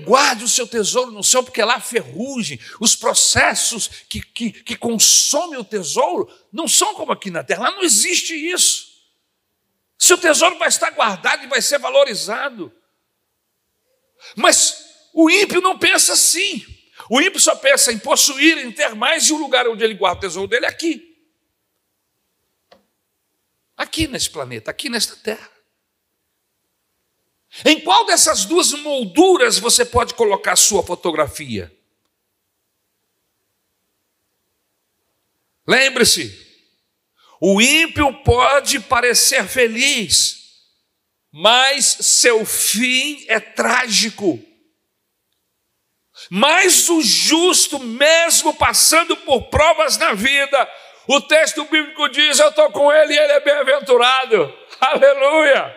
[0.00, 2.60] Guarde o seu tesouro no céu, porque lá ferrugem.
[2.78, 7.64] Os processos que, que, que consomem o tesouro não são como aqui na terra.
[7.64, 8.90] Lá não existe isso.
[9.98, 12.72] Seu tesouro vai estar guardado e vai ser valorizado.
[14.36, 16.64] Mas o ímpio não pensa assim.
[17.08, 20.18] O ímpio só pensa em possuir, em ter mais, e o lugar onde ele guarda
[20.18, 21.09] o tesouro dele é aqui
[23.80, 25.50] aqui nesse planeta, aqui nesta terra.
[27.64, 31.74] Em qual dessas duas molduras você pode colocar sua fotografia?
[35.66, 36.46] Lembre-se,
[37.40, 40.66] o ímpio pode parecer feliz,
[41.32, 44.44] mas seu fim é trágico.
[46.28, 50.70] Mas o justo, mesmo passando por provas na vida,
[51.12, 54.54] o texto bíblico diz: Eu estou com ele e ele é bem-aventurado.
[54.80, 55.76] Aleluia!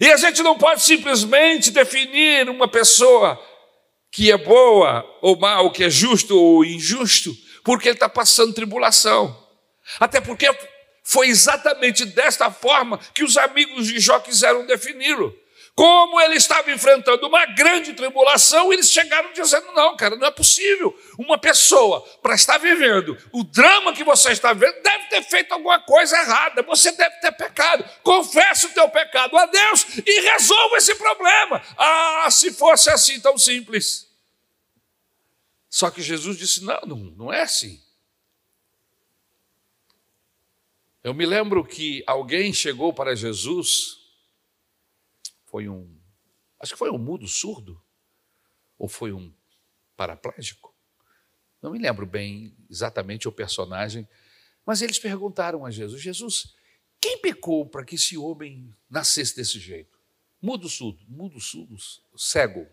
[0.00, 3.38] E a gente não pode simplesmente definir uma pessoa
[4.10, 7.30] que é boa ou mal, que é justo ou injusto,
[7.62, 9.38] porque ele está passando tribulação.
[10.00, 10.48] Até porque
[11.02, 15.36] foi exatamente desta forma que os amigos de Jó quiseram defini-lo.
[15.74, 20.96] Como ele estava enfrentando uma grande tribulação, eles chegaram dizendo: não, cara, não é possível.
[21.18, 25.80] Uma pessoa, para estar vivendo o drama que você está vivendo, deve ter feito alguma
[25.80, 27.84] coisa errada, você deve ter pecado.
[28.04, 31.60] Confesse o teu pecado a Deus e resolva esse problema.
[31.76, 34.08] Ah, se fosse assim tão simples.
[35.68, 37.82] Só que Jesus disse: não, não, não é assim.
[41.02, 44.03] Eu me lembro que alguém chegou para Jesus,
[45.54, 45.96] foi um,
[46.58, 47.80] acho que foi um mudo surdo,
[48.76, 49.32] ou foi um
[49.96, 50.74] paraplégico,
[51.62, 54.08] não me lembro bem exatamente o personagem,
[54.66, 56.56] mas eles perguntaram a Jesus: Jesus,
[57.00, 59.96] quem pecou para que esse homem nascesse desse jeito?
[60.42, 61.76] Mudo surdo, mudo surdo,
[62.16, 62.66] cego,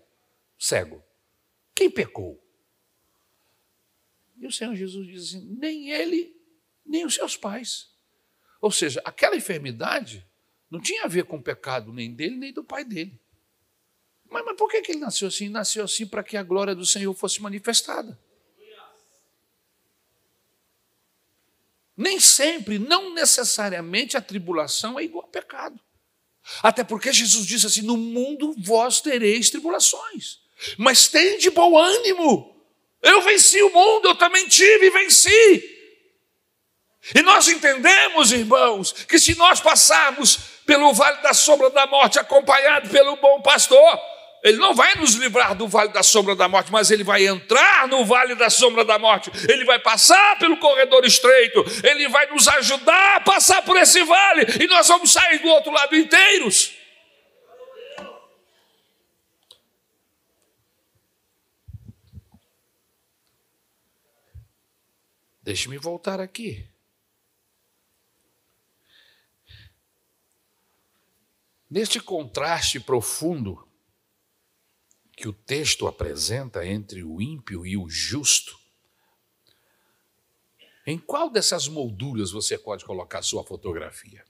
[0.58, 1.04] cego.
[1.76, 2.44] Quem pecou?
[4.38, 6.36] E o Senhor Jesus diz assim: nem ele,
[6.84, 7.94] nem os seus pais.
[8.60, 10.28] Ou seja, aquela enfermidade
[10.72, 13.20] não tinha a ver com o pecado nem dele, nem do pai dele.
[14.30, 15.50] Mas, mas por que, que ele nasceu assim?
[15.50, 18.18] Nasceu assim para que a glória do Senhor fosse manifestada.
[21.98, 25.78] Nem sempre, não necessariamente a tribulação é igual a pecado.
[26.64, 30.40] Até porque Jesus disse assim: no mundo vós tereis tribulações,
[30.78, 32.56] mas tem de bom ânimo.
[33.02, 35.78] Eu venci o mundo, eu também tive e venci.
[37.16, 42.90] E nós entendemos, irmãos, que se nós passarmos pelo vale da sombra da morte, acompanhado
[42.90, 44.00] pelo bom pastor,
[44.44, 47.88] ele não vai nos livrar do vale da sombra da morte, mas ele vai entrar
[47.88, 52.48] no vale da sombra da morte, ele vai passar pelo corredor estreito, ele vai nos
[52.48, 56.72] ajudar a passar por esse vale, e nós vamos sair do outro lado inteiros.
[65.44, 66.71] Deixe-me voltar aqui.
[71.72, 73.66] Neste contraste profundo
[75.16, 78.60] que o texto apresenta entre o ímpio e o justo,
[80.86, 84.26] em qual dessas molduras você pode colocar sua fotografia?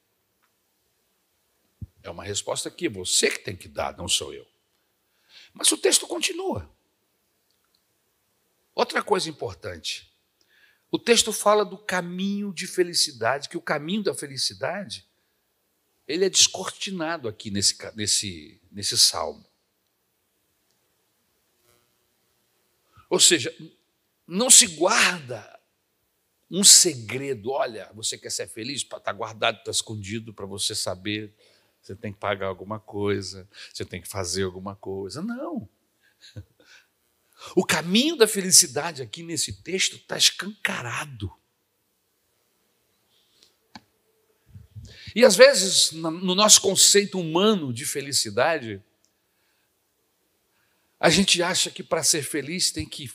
[2.04, 4.46] É uma resposta que você que tem que dar, não sou eu.
[5.52, 6.72] Mas o texto continua.
[8.76, 10.16] Outra coisa importante.
[10.92, 15.10] O texto fala do caminho de felicidade, que o caminho da felicidade
[16.08, 19.46] ele é descortinado aqui nesse, nesse, nesse salmo.
[23.10, 23.54] Ou seja,
[24.26, 25.60] não se guarda
[26.50, 27.52] um segredo.
[27.52, 28.82] Olha, você quer ser feliz?
[28.82, 31.34] Está guardado, está escondido para você saber.
[31.82, 35.22] Você tem que pagar alguma coisa, você tem que fazer alguma coisa.
[35.22, 35.70] Não.
[37.56, 41.36] O caminho da felicidade aqui nesse texto está escancarado.
[45.16, 48.82] E às vezes, no nosso conceito humano de felicidade,
[51.00, 53.12] a gente acha que para ser feliz tem que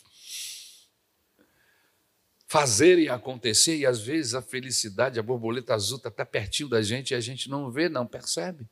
[2.49, 7.11] fazer e acontecer, e às vezes a felicidade, a borboleta azul está pertinho da gente
[7.11, 8.67] e a gente não vê, não percebe.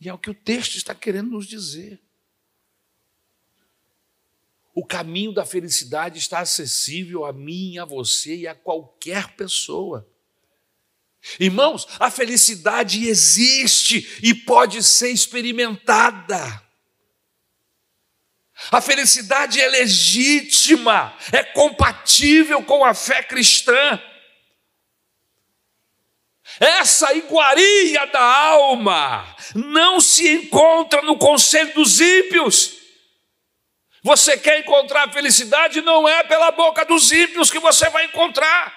[0.00, 2.00] E é o que o texto está querendo nos dizer.
[4.74, 10.08] O caminho da felicidade está acessível a mim, a você e a qualquer pessoa.
[11.38, 16.62] Irmãos, a felicidade existe e pode ser experimentada.
[18.72, 24.02] A felicidade é legítima, é compatível com a fé cristã.
[26.58, 32.76] Essa iguaria da alma não se encontra no conselho dos ímpios.
[34.02, 38.76] Você quer encontrar felicidade, não é pela boca dos ímpios que você vai encontrar.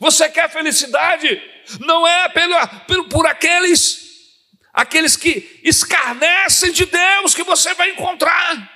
[0.00, 1.40] Você quer felicidade?
[1.80, 4.00] Não é pelo, por aqueles,
[4.72, 8.70] aqueles que escarnecem de Deus que você vai encontrar.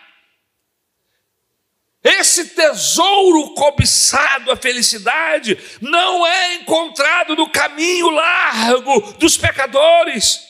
[2.02, 10.40] Esse tesouro cobiçado, a felicidade, não é encontrado no caminho largo dos pecadores,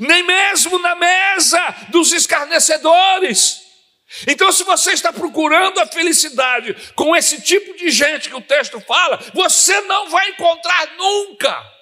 [0.00, 1.60] nem mesmo na mesa
[1.90, 3.61] dos escarnecedores.
[4.26, 8.78] Então, se você está procurando a felicidade com esse tipo de gente que o texto
[8.80, 11.72] fala, você não vai encontrar nunca.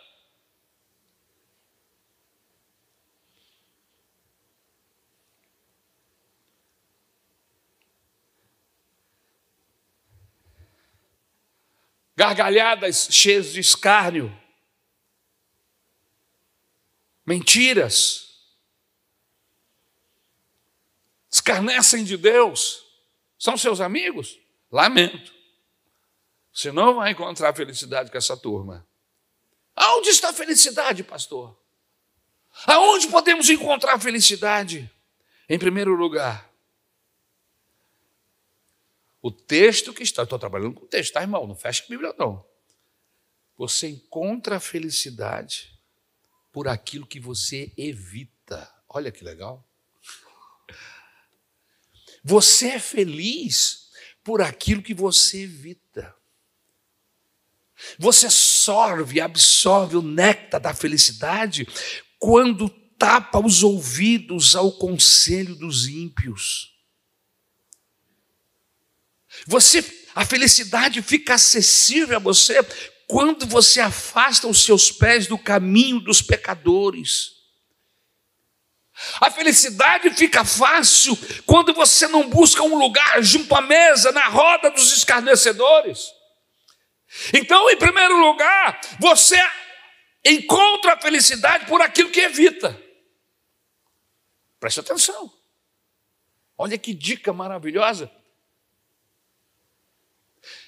[12.16, 14.31] Gargalhadas cheias de escárnio,
[17.24, 18.29] mentiras,
[21.40, 22.84] escarnecem de Deus,
[23.38, 24.38] são seus amigos?
[24.70, 25.32] Lamento.
[26.52, 28.86] Você não vai encontrar felicidade com essa turma.
[29.74, 31.58] Aonde está a felicidade, pastor?
[32.66, 34.90] Aonde podemos encontrar felicidade?
[35.48, 36.48] Em primeiro lugar,
[39.22, 41.46] o texto que está, estou trabalhando com o texto, tá, irmão?
[41.46, 42.44] Não fecha a Bíblia, não.
[43.56, 45.72] Você encontra a felicidade
[46.52, 48.72] por aquilo que você evita.
[48.88, 49.64] Olha que legal.
[52.23, 53.88] Você é feliz
[54.23, 56.14] por aquilo que você evita.
[57.98, 61.66] Você sorve, absorve o néctar da felicidade
[62.18, 62.68] quando
[62.98, 66.75] tapa os ouvidos ao conselho dos ímpios.
[69.46, 69.83] Você,
[70.14, 72.62] a felicidade fica acessível a você
[73.06, 77.39] quando você afasta os seus pés do caminho dos pecadores.
[79.21, 84.71] A felicidade fica fácil quando você não busca um lugar junto à mesa, na roda
[84.71, 86.13] dos escarnecedores.
[87.33, 89.37] Então, em primeiro lugar, você
[90.25, 92.79] encontra a felicidade por aquilo que evita.
[94.59, 95.33] Preste atenção.
[96.57, 98.11] Olha que dica maravilhosa.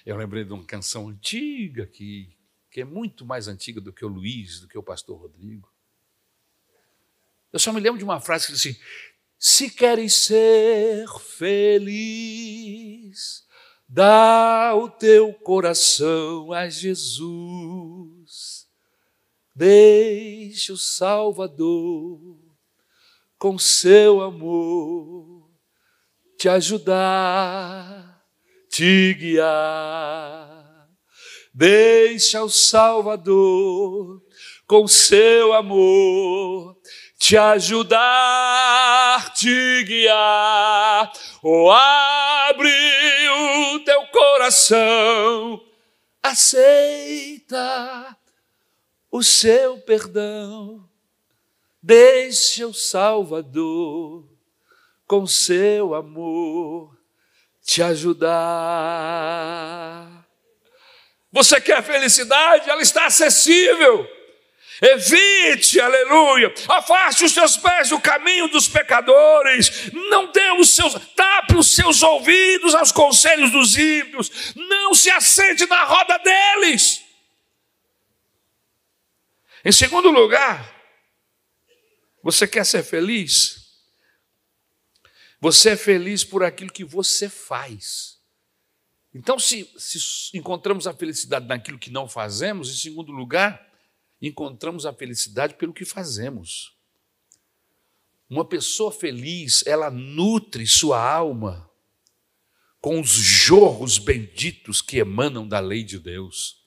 [0.05, 2.37] Eu lembrei de uma canção antiga que,
[2.71, 5.72] que é muito mais antiga do que o Luiz, do que o pastor Rodrigo.
[7.53, 8.77] Eu só me lembro de uma frase que diz assim:
[9.39, 12.63] Se queres ser feliz,
[13.87, 18.67] dá o teu coração a Jesus.
[19.55, 22.39] Deixe o Salvador
[23.39, 25.51] com seu amor
[26.39, 28.25] te ajudar,
[28.71, 30.89] te guiar.
[31.53, 34.23] Deixa o Salvador
[34.67, 36.81] com seu amor
[37.23, 38.03] te ajudar,
[39.33, 41.13] te guiar.
[41.41, 42.69] Oh, abre
[43.29, 45.65] o teu coração,
[46.21, 48.17] aceita
[49.09, 50.85] o seu perdão.
[51.81, 54.29] Deixa o Salvador
[55.07, 56.99] com seu amor
[57.63, 58.33] te ajudar.
[61.31, 62.69] Você quer felicidade?
[62.69, 64.22] Ela está acessível.
[64.83, 66.53] Evite, aleluia.
[66.69, 69.93] Afaste os teus pés do caminho dos pecadores.
[69.93, 74.53] Não dê os seus, tape os seus ouvidos aos conselhos dos ímpios.
[74.57, 77.01] Não se assente na roda deles.
[79.65, 80.75] Em segundo lugar,
[82.21, 83.63] você quer ser feliz?
[85.41, 88.21] Você é feliz por aquilo que você faz.
[89.15, 93.72] Então, se, se encontramos a felicidade naquilo que não fazemos, em segundo lugar,
[94.29, 96.77] encontramos a felicidade pelo que fazemos.
[98.31, 101.69] Uma pessoa feliz, ela nutre sua alma
[102.81, 106.65] com os jorros benditos que emanam da lei de Deus.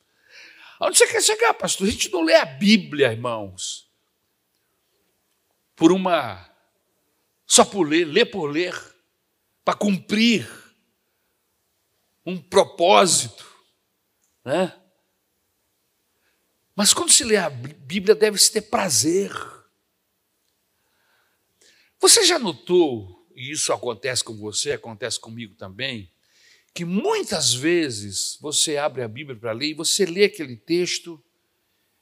[0.79, 1.87] Onde você quer chegar, pastor?
[1.87, 3.89] A gente não lê a Bíblia, irmãos,
[5.75, 6.49] por uma.
[7.45, 8.73] só por ler, ler por ler,
[9.63, 10.47] para cumprir
[12.25, 13.45] um propósito,
[14.43, 14.73] né?
[16.75, 19.31] Mas quando se lê a Bíblia, deve-se ter prazer.
[22.01, 26.11] Você já notou, e isso acontece com você, acontece comigo também,
[26.73, 31.23] que muitas vezes você abre a Bíblia para ler e você lê aquele texto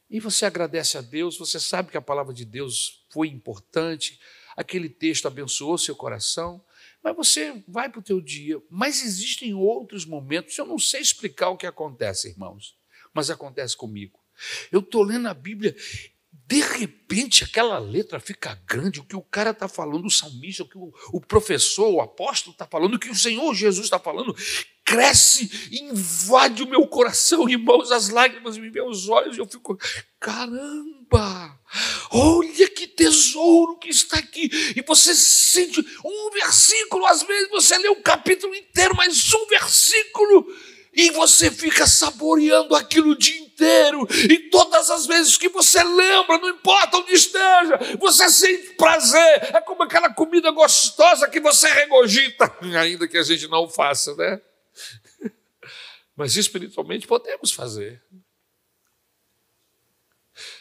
[0.10, 4.20] e você agradece a Deus, você sabe que a palavra de Deus foi importante,
[4.58, 6.64] aquele texto abençoou seu coração,
[7.04, 8.60] mas você vai para o teu dia.
[8.70, 12.76] Mas existem outros momentos, eu não sei explicar o que acontece, irmãos,
[13.14, 14.23] mas acontece comigo.
[14.72, 15.76] Eu estou lendo a Bíblia,
[16.46, 20.68] de repente aquela letra fica grande, o que o cara está falando, o salmista, o
[20.68, 24.36] que o, professor, o apóstolo está falando, o que o Senhor Jesus está falando,
[24.86, 29.80] cresce, invade o meu coração, irmãos, as lágrimas me vêm aos olhos, e eu fico,
[30.20, 31.60] caramba,
[32.12, 37.90] olha que tesouro que está aqui, e você sente um versículo, às vezes você lê
[37.90, 40.46] um capítulo inteiro, mas um versículo
[40.96, 46.50] e você fica saboreando aquilo dia inteiro, e todas as vezes que você lembra, não
[46.50, 53.08] importa onde esteja, você sente prazer, é como aquela comida gostosa que você regogita, ainda
[53.08, 54.42] que a gente não faça, né?
[56.16, 58.04] Mas espiritualmente podemos fazer.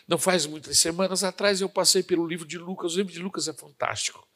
[0.06, 3.48] Não faz muitas semanas atrás eu passei pelo livro de Lucas, o livro de Lucas
[3.48, 4.26] é fantástico.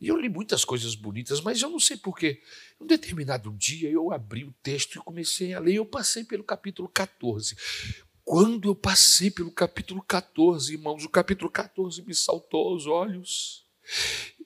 [0.00, 2.40] E eu li muitas coisas bonitas, mas eu não sei porquê.
[2.80, 5.74] Um determinado dia eu abri o texto e comecei a ler.
[5.74, 7.56] Eu passei pelo capítulo 14.
[8.24, 13.66] Quando eu passei pelo capítulo 14, irmãos, o capítulo 14 me saltou aos olhos.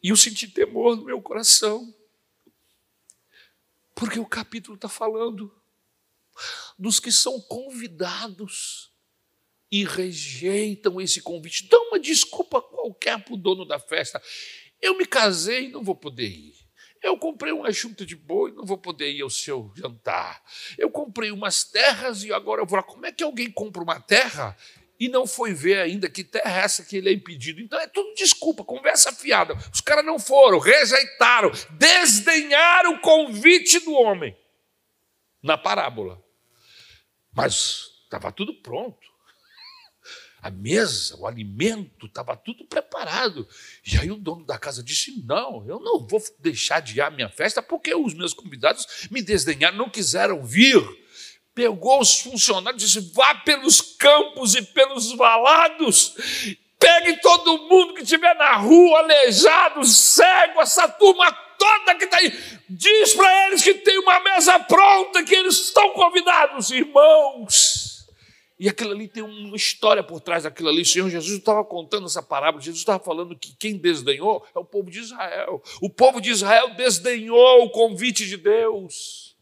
[0.03, 1.94] E eu senti temor no meu coração.
[3.94, 5.53] Porque o capítulo está falando
[6.78, 8.90] dos que são convidados
[9.70, 11.68] e rejeitam esse convite.
[11.68, 14.22] Dá uma desculpa qualquer para o dono da festa.
[14.83, 16.53] Eu me casei e não vou poder ir.
[17.03, 20.43] Eu comprei uma junta de boi e não vou poder ir ao seu jantar.
[20.76, 22.83] Eu comprei umas terras e agora eu vou lá.
[22.83, 24.57] Como é que alguém compra uma terra
[25.01, 27.61] e não foi ver ainda que terra é essa que ele é impedido?
[27.61, 29.55] Então é tudo desculpa, conversa fiada.
[29.72, 34.37] Os caras não foram, rejeitaram, desdenharam o convite do homem.
[35.43, 36.22] na parábola.
[37.35, 39.12] Mas estava tudo pronto.
[40.43, 43.49] A mesa, o alimento, estava tudo preparado.
[43.86, 47.11] E aí o dono da casa disse: Não, eu não vou deixar de ir à
[47.11, 50.82] minha festa porque os meus convidados me desdenharam, não quiseram vir.
[51.55, 56.16] Pegou os funcionários e disse: Vá pelos campos e pelos valados
[56.82, 62.32] Pegue todo mundo que estiver na rua, aleijado, cego, essa turma toda que está aí.
[62.68, 67.72] Diz para eles que tem uma mesa pronta, que eles estão convidados, irmãos.
[68.63, 70.83] E aquilo ali tem uma história por trás daquilo ali.
[70.83, 72.63] O Senhor Jesus estava contando essa parábola.
[72.63, 75.61] Jesus estava falando que quem desdenhou é o povo de Israel.
[75.81, 79.37] O povo de Israel desdenhou o convite de Deus.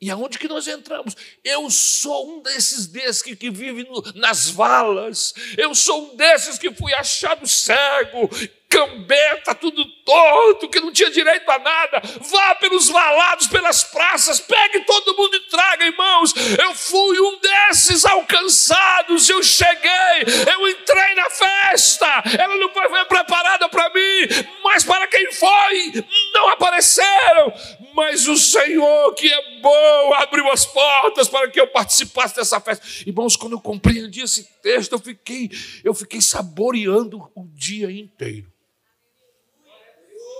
[0.00, 1.14] E aonde que nós entramos?
[1.44, 5.32] Eu sou um desses desses que, que vive no, nas valas.
[5.56, 8.28] Eu sou um desses que fui achado cego,
[8.68, 12.00] cambeta, tudo torto, que não tinha direito a nada.
[12.30, 16.32] Vá pelos valados, pelas praças, pegue todo mundo e traga, irmãos.
[16.56, 22.06] Eu fui um desses alcançados, eu cheguei, eu entrei na festa.
[22.38, 27.52] Ela não foi preparada para mim, mas para quem foi, não apareceram.
[27.92, 32.86] Mas o Senhor, que é bom, abriu as portas para que eu participasse dessa festa.
[33.06, 35.50] Irmãos, quando eu compreendi esse texto, eu fiquei,
[35.82, 38.55] eu fiquei saboreando o dia inteiro.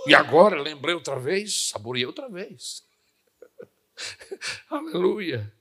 [0.07, 2.85] E agora lembrei outra vez, saboreei outra vez.
[4.71, 5.53] Aleluia.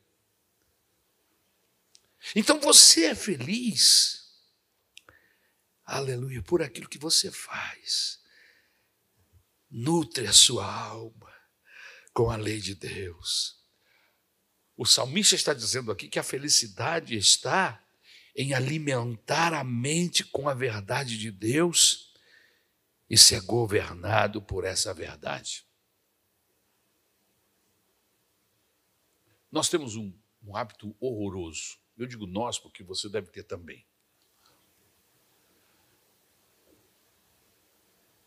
[2.35, 4.31] Então você é feliz,
[5.85, 8.19] aleluia, por aquilo que você faz.
[9.69, 11.33] Nutre a sua alma
[12.13, 13.63] com a lei de Deus.
[14.77, 17.81] O salmista está dizendo aqui que a felicidade está
[18.35, 22.04] em alimentar a mente com a verdade de Deus
[23.09, 25.65] e ser governado por essa verdade.
[29.51, 30.11] Nós temos um,
[30.45, 31.77] um hábito horroroso.
[31.97, 33.85] Eu digo nós porque você deve ter também.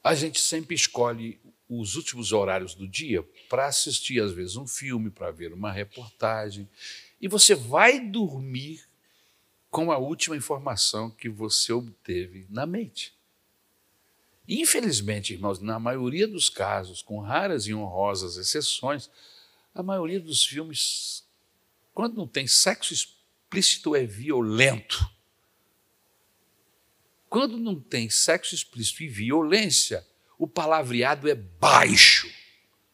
[0.03, 5.11] A gente sempre escolhe os últimos horários do dia para assistir, às vezes, um filme,
[5.11, 6.67] para ver uma reportagem.
[7.21, 8.89] E você vai dormir
[9.71, 13.18] com a última informação que você obteve na mente.
[14.49, 19.11] Infelizmente, irmãos, na maioria dos casos, com raras e honrosas exceções,
[19.75, 21.23] a maioria dos filmes,
[21.93, 25.07] quando não tem sexo explícito, é violento.
[27.29, 30.07] Quando não tem sexo explícito e violência,
[30.39, 32.33] o palavreado é baixo.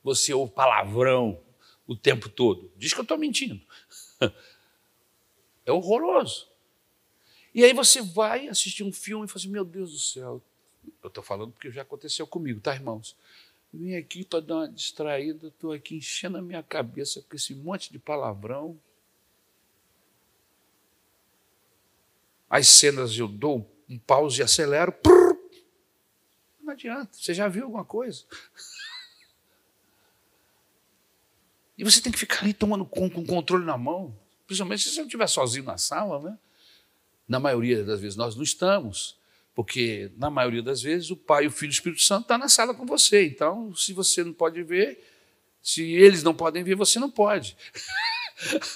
[0.02, 1.40] Você ouve palavrão
[1.86, 2.72] o tempo todo.
[2.76, 3.61] Diz que eu estou mentindo.
[5.66, 6.46] É horroroso.
[7.55, 10.44] E aí você vai assistir um filme e fala assim: meu Deus do céu,
[11.05, 13.14] eu estou falando porque já aconteceu comigo, tá, irmãos?
[13.72, 17.92] Vim aqui para dar uma distraída, estou aqui enchendo a minha cabeça com esse monte
[17.92, 18.80] de palavrão.
[22.48, 24.92] As cenas eu dou um pause e acelero.
[24.92, 25.36] Prrr,
[26.62, 28.24] não adianta, você já viu alguma coisa?
[31.76, 34.90] E você tem que ficar ali tomando com, com o controle na mão, principalmente se
[34.90, 36.38] você não estiver sozinho na sala, né?
[37.28, 39.18] Na maioria das vezes nós não estamos.
[39.55, 42.42] Porque, na maioria das vezes, o Pai, o Filho e o Espírito Santo estão tá
[42.42, 43.24] na sala com você.
[43.24, 44.98] Então, se você não pode ver,
[45.62, 47.57] se eles não podem ver, você não pode.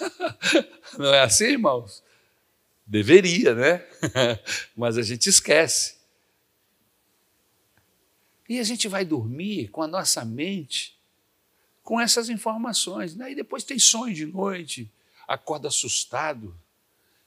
[0.96, 2.02] não é assim, irmãos?
[2.86, 3.84] Deveria, né?
[4.76, 5.98] Mas a gente esquece.
[8.48, 10.96] E a gente vai dormir com a nossa mente
[11.82, 13.16] com essas informações.
[13.16, 13.32] Né?
[13.32, 14.90] E depois tem sonho de noite,
[15.26, 16.54] acorda assustado.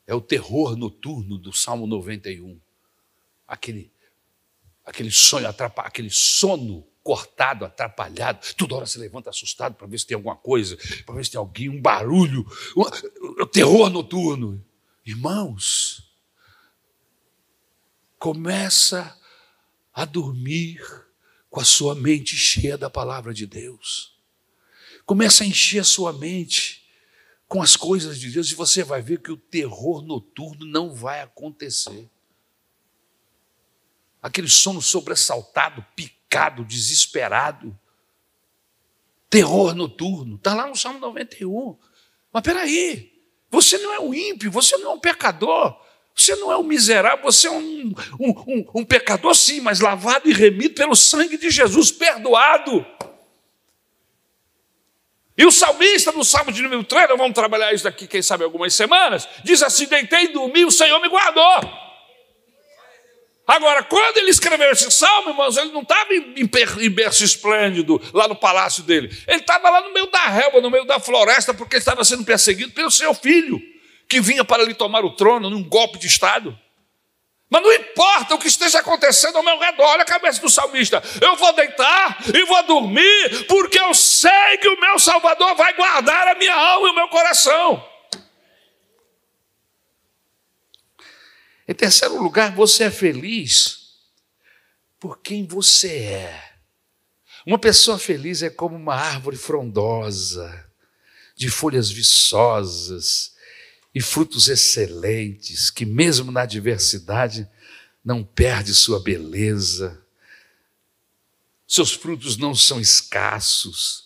[0.07, 2.57] É o terror noturno do Salmo 91
[3.51, 3.91] aquele,
[4.85, 5.45] aquele sonho,
[5.77, 8.39] aquele sono cortado, atrapalhado.
[8.55, 11.37] Toda hora se levanta assustado para ver se tem alguma coisa, para ver se tem
[11.37, 12.45] alguém, um barulho,
[12.77, 14.65] um, um terror noturno.
[15.05, 16.15] Irmãos,
[18.17, 19.19] começa
[19.93, 20.79] a dormir
[21.49, 24.17] com a sua mente cheia da palavra de Deus.
[25.05, 26.87] Começa a encher a sua mente
[27.49, 31.19] com as coisas de Deus e você vai ver que o terror noturno não vai
[31.19, 32.09] acontecer
[34.21, 37.77] aquele sono sobressaltado, picado, desesperado,
[39.29, 40.35] terror noturno.
[40.35, 41.77] Está lá no Salmo 91.
[42.31, 43.11] Mas peraí,
[43.49, 45.75] você não é um ímpio, você não é um pecador,
[46.15, 50.29] você não é um miserável, você é um, um, um, um pecador, sim, mas lavado
[50.29, 52.85] e remido pelo sangue de Jesus, perdoado.
[55.37, 58.43] E o salmista, no Salmo de número 3, nós vamos trabalhar isso daqui, quem sabe,
[58.43, 61.90] algumas semanas, diz assim: Deitei e dormi, o Senhor me guardou.
[63.51, 68.33] Agora, quando ele escreveu esse salmo, irmãos, ele não estava em berço esplêndido lá no
[68.33, 69.13] palácio dele.
[69.27, 72.71] Ele estava lá no meio da relva, no meio da floresta, porque estava sendo perseguido
[72.71, 73.61] pelo seu filho,
[74.07, 76.57] que vinha para lhe tomar o trono num golpe de Estado.
[77.49, 81.03] Mas não importa o que esteja acontecendo ao meu redor, olha a cabeça do salmista.
[81.19, 86.29] Eu vou deitar e vou dormir, porque eu sei que o meu Salvador vai guardar
[86.29, 87.90] a minha alma e o meu coração.
[91.67, 93.95] Em terceiro lugar, você é feliz
[94.99, 96.51] por quem você é.
[97.45, 100.69] Uma pessoa feliz é como uma árvore frondosa,
[101.35, 103.33] de folhas viçosas
[103.93, 107.49] e frutos excelentes, que mesmo na adversidade
[108.03, 110.03] não perde sua beleza.
[111.67, 114.00] Seus frutos não são escassos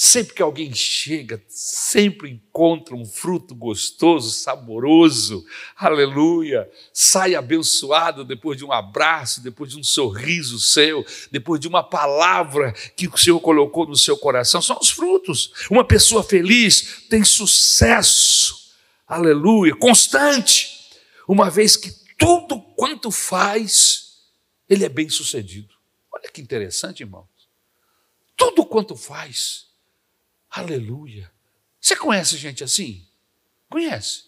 [0.00, 5.44] Sempre que alguém chega, sempre encontra um fruto gostoso, saboroso,
[5.74, 6.70] aleluia.
[6.92, 12.72] Sai abençoado depois de um abraço, depois de um sorriso seu, depois de uma palavra
[12.96, 14.62] que o Senhor colocou no seu coração.
[14.62, 15.66] São os frutos.
[15.68, 18.70] Uma pessoa feliz tem sucesso,
[19.04, 20.78] aleluia, constante,
[21.26, 24.12] uma vez que tudo quanto faz,
[24.68, 25.74] ele é bem sucedido.
[26.14, 27.26] Olha que interessante, irmãos.
[28.36, 29.66] Tudo quanto faz
[30.58, 31.30] Aleluia.
[31.80, 33.06] Você conhece gente assim?
[33.70, 34.24] Conhece?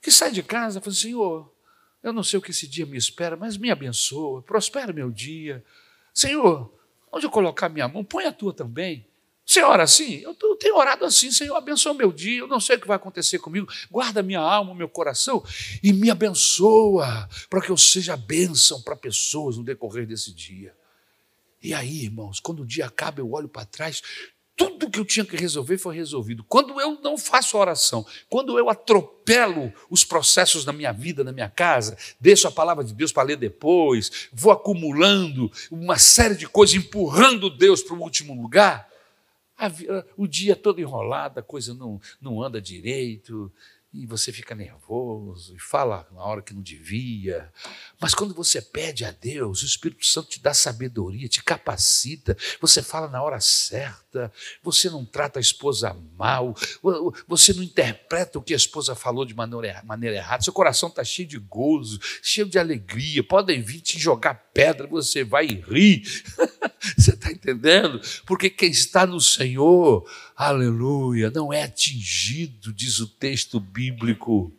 [0.00, 1.52] Que sai de casa e fala, Senhor,
[2.02, 5.64] eu não sei o que esse dia me espera, mas me abençoa, prospera meu dia.
[6.14, 6.72] Senhor,
[7.10, 9.06] onde eu colocar minha mão, põe a tua também.
[9.64, 10.20] Ora assim?
[10.20, 13.38] Eu tenho orado assim, Senhor, abençoa meu dia, eu não sei o que vai acontecer
[13.38, 15.44] comigo, guarda minha alma, meu coração
[15.82, 20.74] e me abençoa, para que eu seja bênção para pessoas no decorrer desse dia.
[21.60, 24.02] E aí, irmãos, quando o dia acaba, eu olho para trás,
[24.56, 26.44] tudo que eu tinha que resolver foi resolvido.
[26.44, 31.48] Quando eu não faço oração, quando eu atropelo os processos da minha vida, na minha
[31.48, 36.76] casa, deixo a palavra de Deus para ler depois, vou acumulando uma série de coisas,
[36.76, 38.88] empurrando Deus para o último lugar,
[40.16, 43.50] o dia todo enrolado, a coisa não, não anda direito,
[43.92, 47.52] e você fica nervoso e fala na hora que não devia.
[48.00, 52.82] Mas quando você pede a Deus, o Espírito Santo te dá sabedoria, te capacita, você
[52.82, 54.32] fala na hora certa,
[54.62, 56.54] você não trata a esposa mal,
[57.28, 61.04] você não interpreta o que a esposa falou de maneira, maneira errada, seu coração está
[61.04, 63.22] cheio de gozo, cheio de alegria.
[63.22, 66.02] Podem vir te jogar pedra, você vai rir.
[66.96, 68.00] você está entendendo?
[68.24, 70.08] Porque quem está no Senhor,
[70.46, 74.52] aleluia, não é atingido, diz o texto bíblico,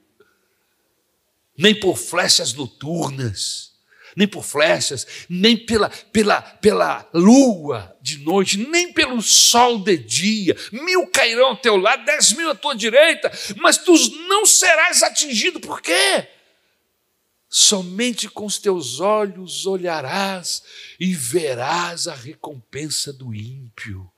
[1.58, 3.74] nem por flechas noturnas,
[4.16, 10.56] nem por flechas, nem pela, pela, pela lua de noite, nem pelo sol de dia.
[10.72, 13.94] Mil cairão ao teu lado, dez mil à tua direita, mas tu
[14.28, 16.28] não serás atingido, por quê?
[17.50, 20.64] Somente com os teus olhos olharás
[21.00, 24.13] e verás a recompensa do ímpio.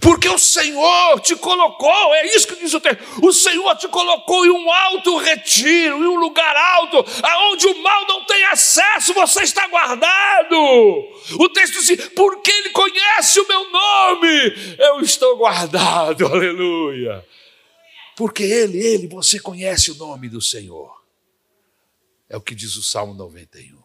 [0.00, 4.46] Porque o Senhor te colocou, é isso que diz o texto, o Senhor te colocou
[4.46, 9.42] em um alto retiro, em um lugar alto, aonde o mal não tem acesso, você
[9.42, 10.54] está guardado.
[11.36, 17.26] O texto diz, porque Ele conhece o meu nome, eu estou guardado, aleluia.
[18.16, 21.02] Porque Ele, Ele, você conhece o nome do Senhor.
[22.28, 23.82] É o que diz o Salmo 91.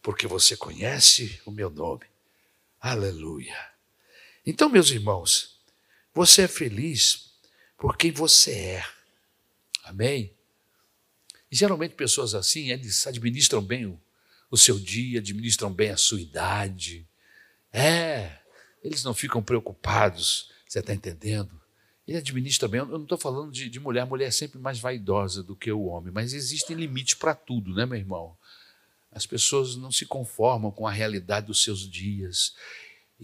[0.00, 2.06] Porque você conhece o meu nome,
[2.80, 3.73] aleluia.
[4.46, 5.58] Então, meus irmãos,
[6.12, 7.32] você é feliz
[7.78, 8.86] por quem você é.
[9.84, 10.32] Amém?
[11.50, 14.00] E geralmente pessoas assim, eles administram bem o,
[14.50, 17.06] o seu dia, administram bem a sua idade.
[17.72, 18.38] É,
[18.82, 21.60] eles não ficam preocupados, você está entendendo?
[22.06, 22.80] Ele administra bem.
[22.80, 25.72] Eu não estou falando de, de, mulher, a mulher é sempre mais vaidosa do que
[25.72, 28.36] o homem, mas existem limites para tudo, né, meu irmão?
[29.10, 32.54] As pessoas não se conformam com a realidade dos seus dias.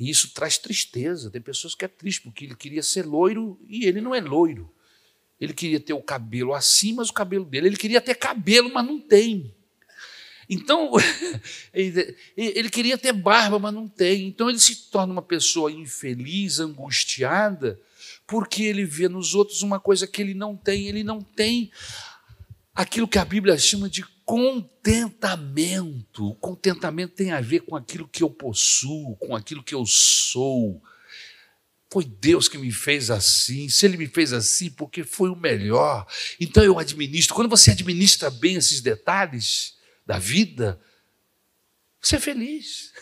[0.00, 1.30] E isso traz tristeza.
[1.30, 4.72] Tem pessoas que é triste porque ele queria ser loiro e ele não é loiro.
[5.38, 7.66] Ele queria ter o cabelo assim, mas o cabelo dele.
[7.66, 9.54] Ele queria ter cabelo, mas não tem.
[10.48, 10.92] Então,
[11.72, 14.26] ele queria ter barba, mas não tem.
[14.26, 17.78] Então, ele se torna uma pessoa infeliz, angustiada,
[18.26, 20.88] porque ele vê nos outros uma coisa que ele não tem.
[20.88, 21.70] Ele não tem
[22.74, 26.28] aquilo que a Bíblia chama de contentamento.
[26.28, 30.80] O contentamento tem a ver com aquilo que eu possuo, com aquilo que eu sou.
[31.92, 33.68] Foi Deus que me fez assim.
[33.68, 36.06] Se Ele me fez assim, porque foi o melhor.
[36.38, 37.34] Então eu administro.
[37.34, 39.74] Quando você administra bem esses detalhes
[40.06, 40.80] da vida,
[42.00, 42.92] você é feliz.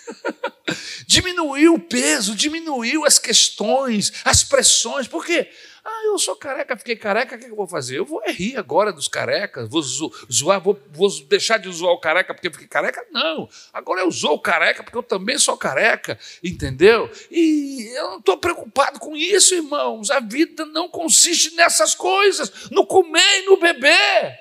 [1.07, 5.07] diminuiu o peso, diminuiu as questões, as pressões.
[5.07, 5.51] Por quê?
[5.91, 7.97] Ah, eu sou careca, fiquei careca, o que eu vou fazer?
[7.97, 12.34] Eu vou rir agora dos carecas, vou zoar, vou, vou deixar de zoar o careca
[12.34, 13.07] porque fiquei careca?
[13.11, 13.49] Não.
[13.72, 17.11] Agora eu zoo o careca porque eu também sou careca, entendeu?
[17.30, 20.11] E eu não estou preocupado com isso, irmãos.
[20.11, 24.39] A vida não consiste nessas coisas, no comer e no beber.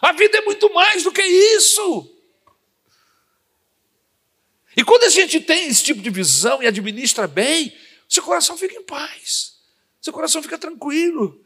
[0.00, 2.10] A vida é muito mais do que isso.
[4.76, 7.72] E quando a gente tem esse tipo de visão e administra bem,
[8.08, 9.51] seu coração fica em paz,
[10.02, 11.40] seu coração fica tranquilo.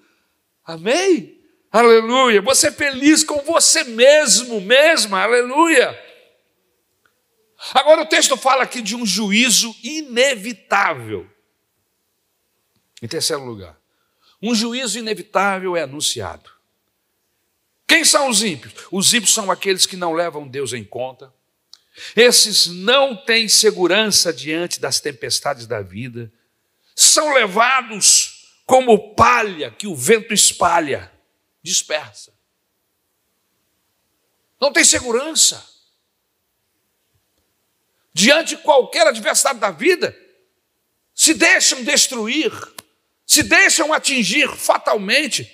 [0.64, 1.38] Amém?
[1.70, 2.40] Aleluia.
[2.40, 6.02] Você é feliz com você mesmo, mesma, aleluia.
[7.74, 11.30] Agora o texto fala aqui de um juízo inevitável.
[13.02, 13.78] Em terceiro lugar,
[14.42, 16.50] um juízo inevitável é anunciado.
[17.86, 18.72] Quem são os ímpios?
[18.90, 21.32] Os ímpios são aqueles que não levam Deus em conta,
[22.14, 26.32] esses não têm segurança diante das tempestades da vida,
[26.94, 28.25] são levados
[28.66, 31.10] como palha que o vento espalha,
[31.62, 32.34] dispersa.
[34.60, 35.64] Não tem segurança.
[38.12, 40.16] Diante de qualquer adversidade da vida,
[41.14, 42.50] se deixam destruir,
[43.24, 45.50] se deixam atingir fatalmente,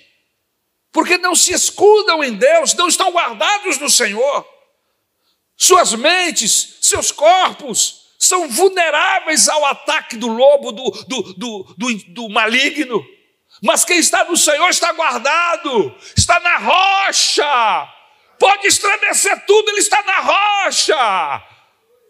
[0.91, 4.47] porque não se escudam em Deus, não estão guardados no Senhor.
[5.55, 11.33] Suas mentes, seus corpos são vulneráveis ao ataque do lobo, do, do,
[11.77, 13.03] do, do, maligno.
[13.61, 17.89] Mas quem está no Senhor está guardado, está na rocha.
[18.39, 21.43] Pode estremecer tudo, ele está na rocha.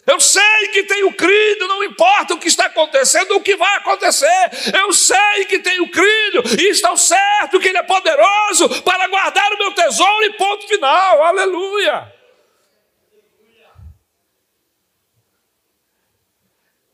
[0.06, 4.52] Eu sei que tenho crido, não importa o que está acontecendo, o que vai acontecer.
[4.78, 9.58] Eu sei que tenho crido e estou certo que Ele é poderoso para guardar o
[9.58, 11.24] meu tesouro e ponto final.
[11.24, 12.13] Aleluia.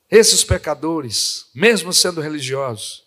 [0.09, 3.05] Esses pecadores, mesmo sendo religiosos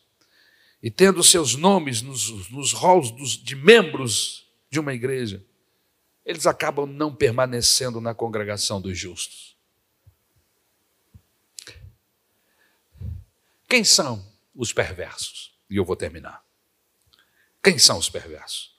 [0.82, 3.10] e tendo seus nomes nos, nos halls
[3.42, 5.44] de membros de uma igreja,
[6.24, 9.56] eles acabam não permanecendo na congregação dos justos.
[13.68, 14.24] Quem são
[14.54, 15.58] os perversos?
[15.68, 16.44] E eu vou terminar.
[17.62, 18.76] Quem são os perversos?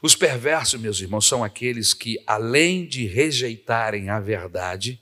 [0.00, 5.01] Os perversos, meus irmãos, são aqueles que, além de rejeitarem a verdade,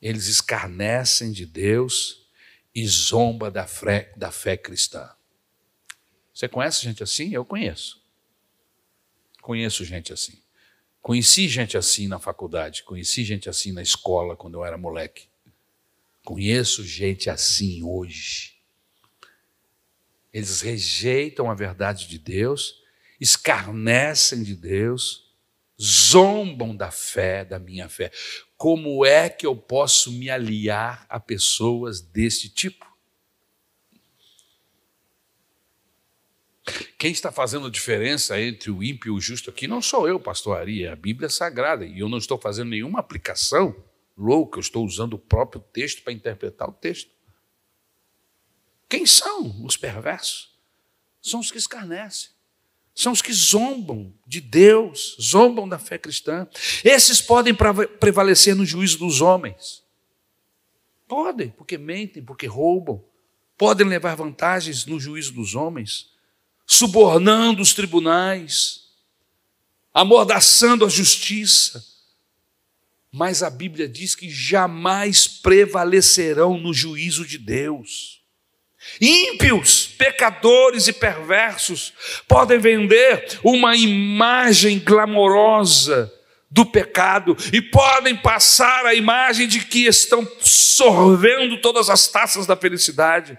[0.00, 2.28] eles escarnecem de Deus
[2.74, 5.10] e zomba da fé, da fé cristã.
[6.32, 7.34] Você conhece gente assim?
[7.34, 8.00] Eu conheço.
[9.42, 10.40] Conheço gente assim.
[11.00, 15.28] Conheci gente assim na faculdade, conheci gente assim na escola quando eu era moleque.
[16.24, 18.58] Conheço gente assim hoje.
[20.32, 22.82] Eles rejeitam a verdade de Deus,
[23.18, 25.27] escarnecem de Deus,
[25.80, 28.10] zombam da fé, da minha fé.
[28.56, 32.86] Como é que eu posso me aliar a pessoas desse tipo?
[36.98, 40.20] Quem está fazendo a diferença entre o ímpio e o justo aqui não sou eu,
[40.20, 41.86] pastor Ari, é a Bíblia Sagrada.
[41.86, 43.74] E eu não estou fazendo nenhuma aplicação
[44.16, 47.10] louca, eu estou usando o próprio texto para interpretar o texto.
[48.88, 50.58] Quem são os perversos?
[51.22, 52.37] São os que escarnecem
[52.98, 56.48] são os que zombam de Deus, zombam da fé cristã.
[56.82, 57.54] Esses podem
[58.00, 59.84] prevalecer no juízo dos homens.
[61.06, 63.00] Podem, porque mentem, porque roubam.
[63.56, 66.10] Podem levar vantagens no juízo dos homens,
[66.66, 68.88] subornando os tribunais,
[69.94, 71.86] amordaçando a justiça.
[73.12, 78.17] Mas a Bíblia diz que jamais prevalecerão no juízo de Deus.
[79.00, 81.92] Ímpios, pecadores e perversos
[82.26, 86.12] podem vender uma imagem glamourosa
[86.50, 92.56] do pecado e podem passar a imagem de que estão sorvendo todas as taças da
[92.56, 93.38] felicidade.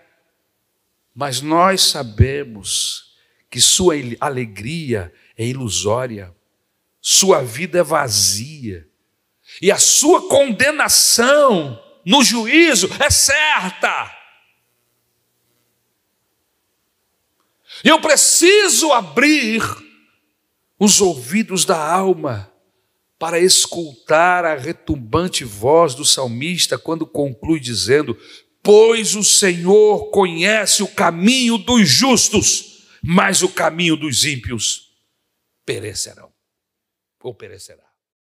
[1.13, 3.15] Mas nós sabemos
[3.49, 6.33] que sua alegria é ilusória,
[7.01, 8.87] sua vida é vazia
[9.61, 14.18] e a sua condenação no juízo é certa.
[17.83, 19.61] Eu preciso abrir
[20.79, 22.51] os ouvidos da alma
[23.17, 28.17] para escutar a retumbante voz do salmista quando conclui dizendo:
[28.63, 34.93] Pois o Senhor conhece o caminho dos justos, mas o caminho dos ímpios
[35.65, 36.31] perecerão
[37.21, 37.88] ou perecerá.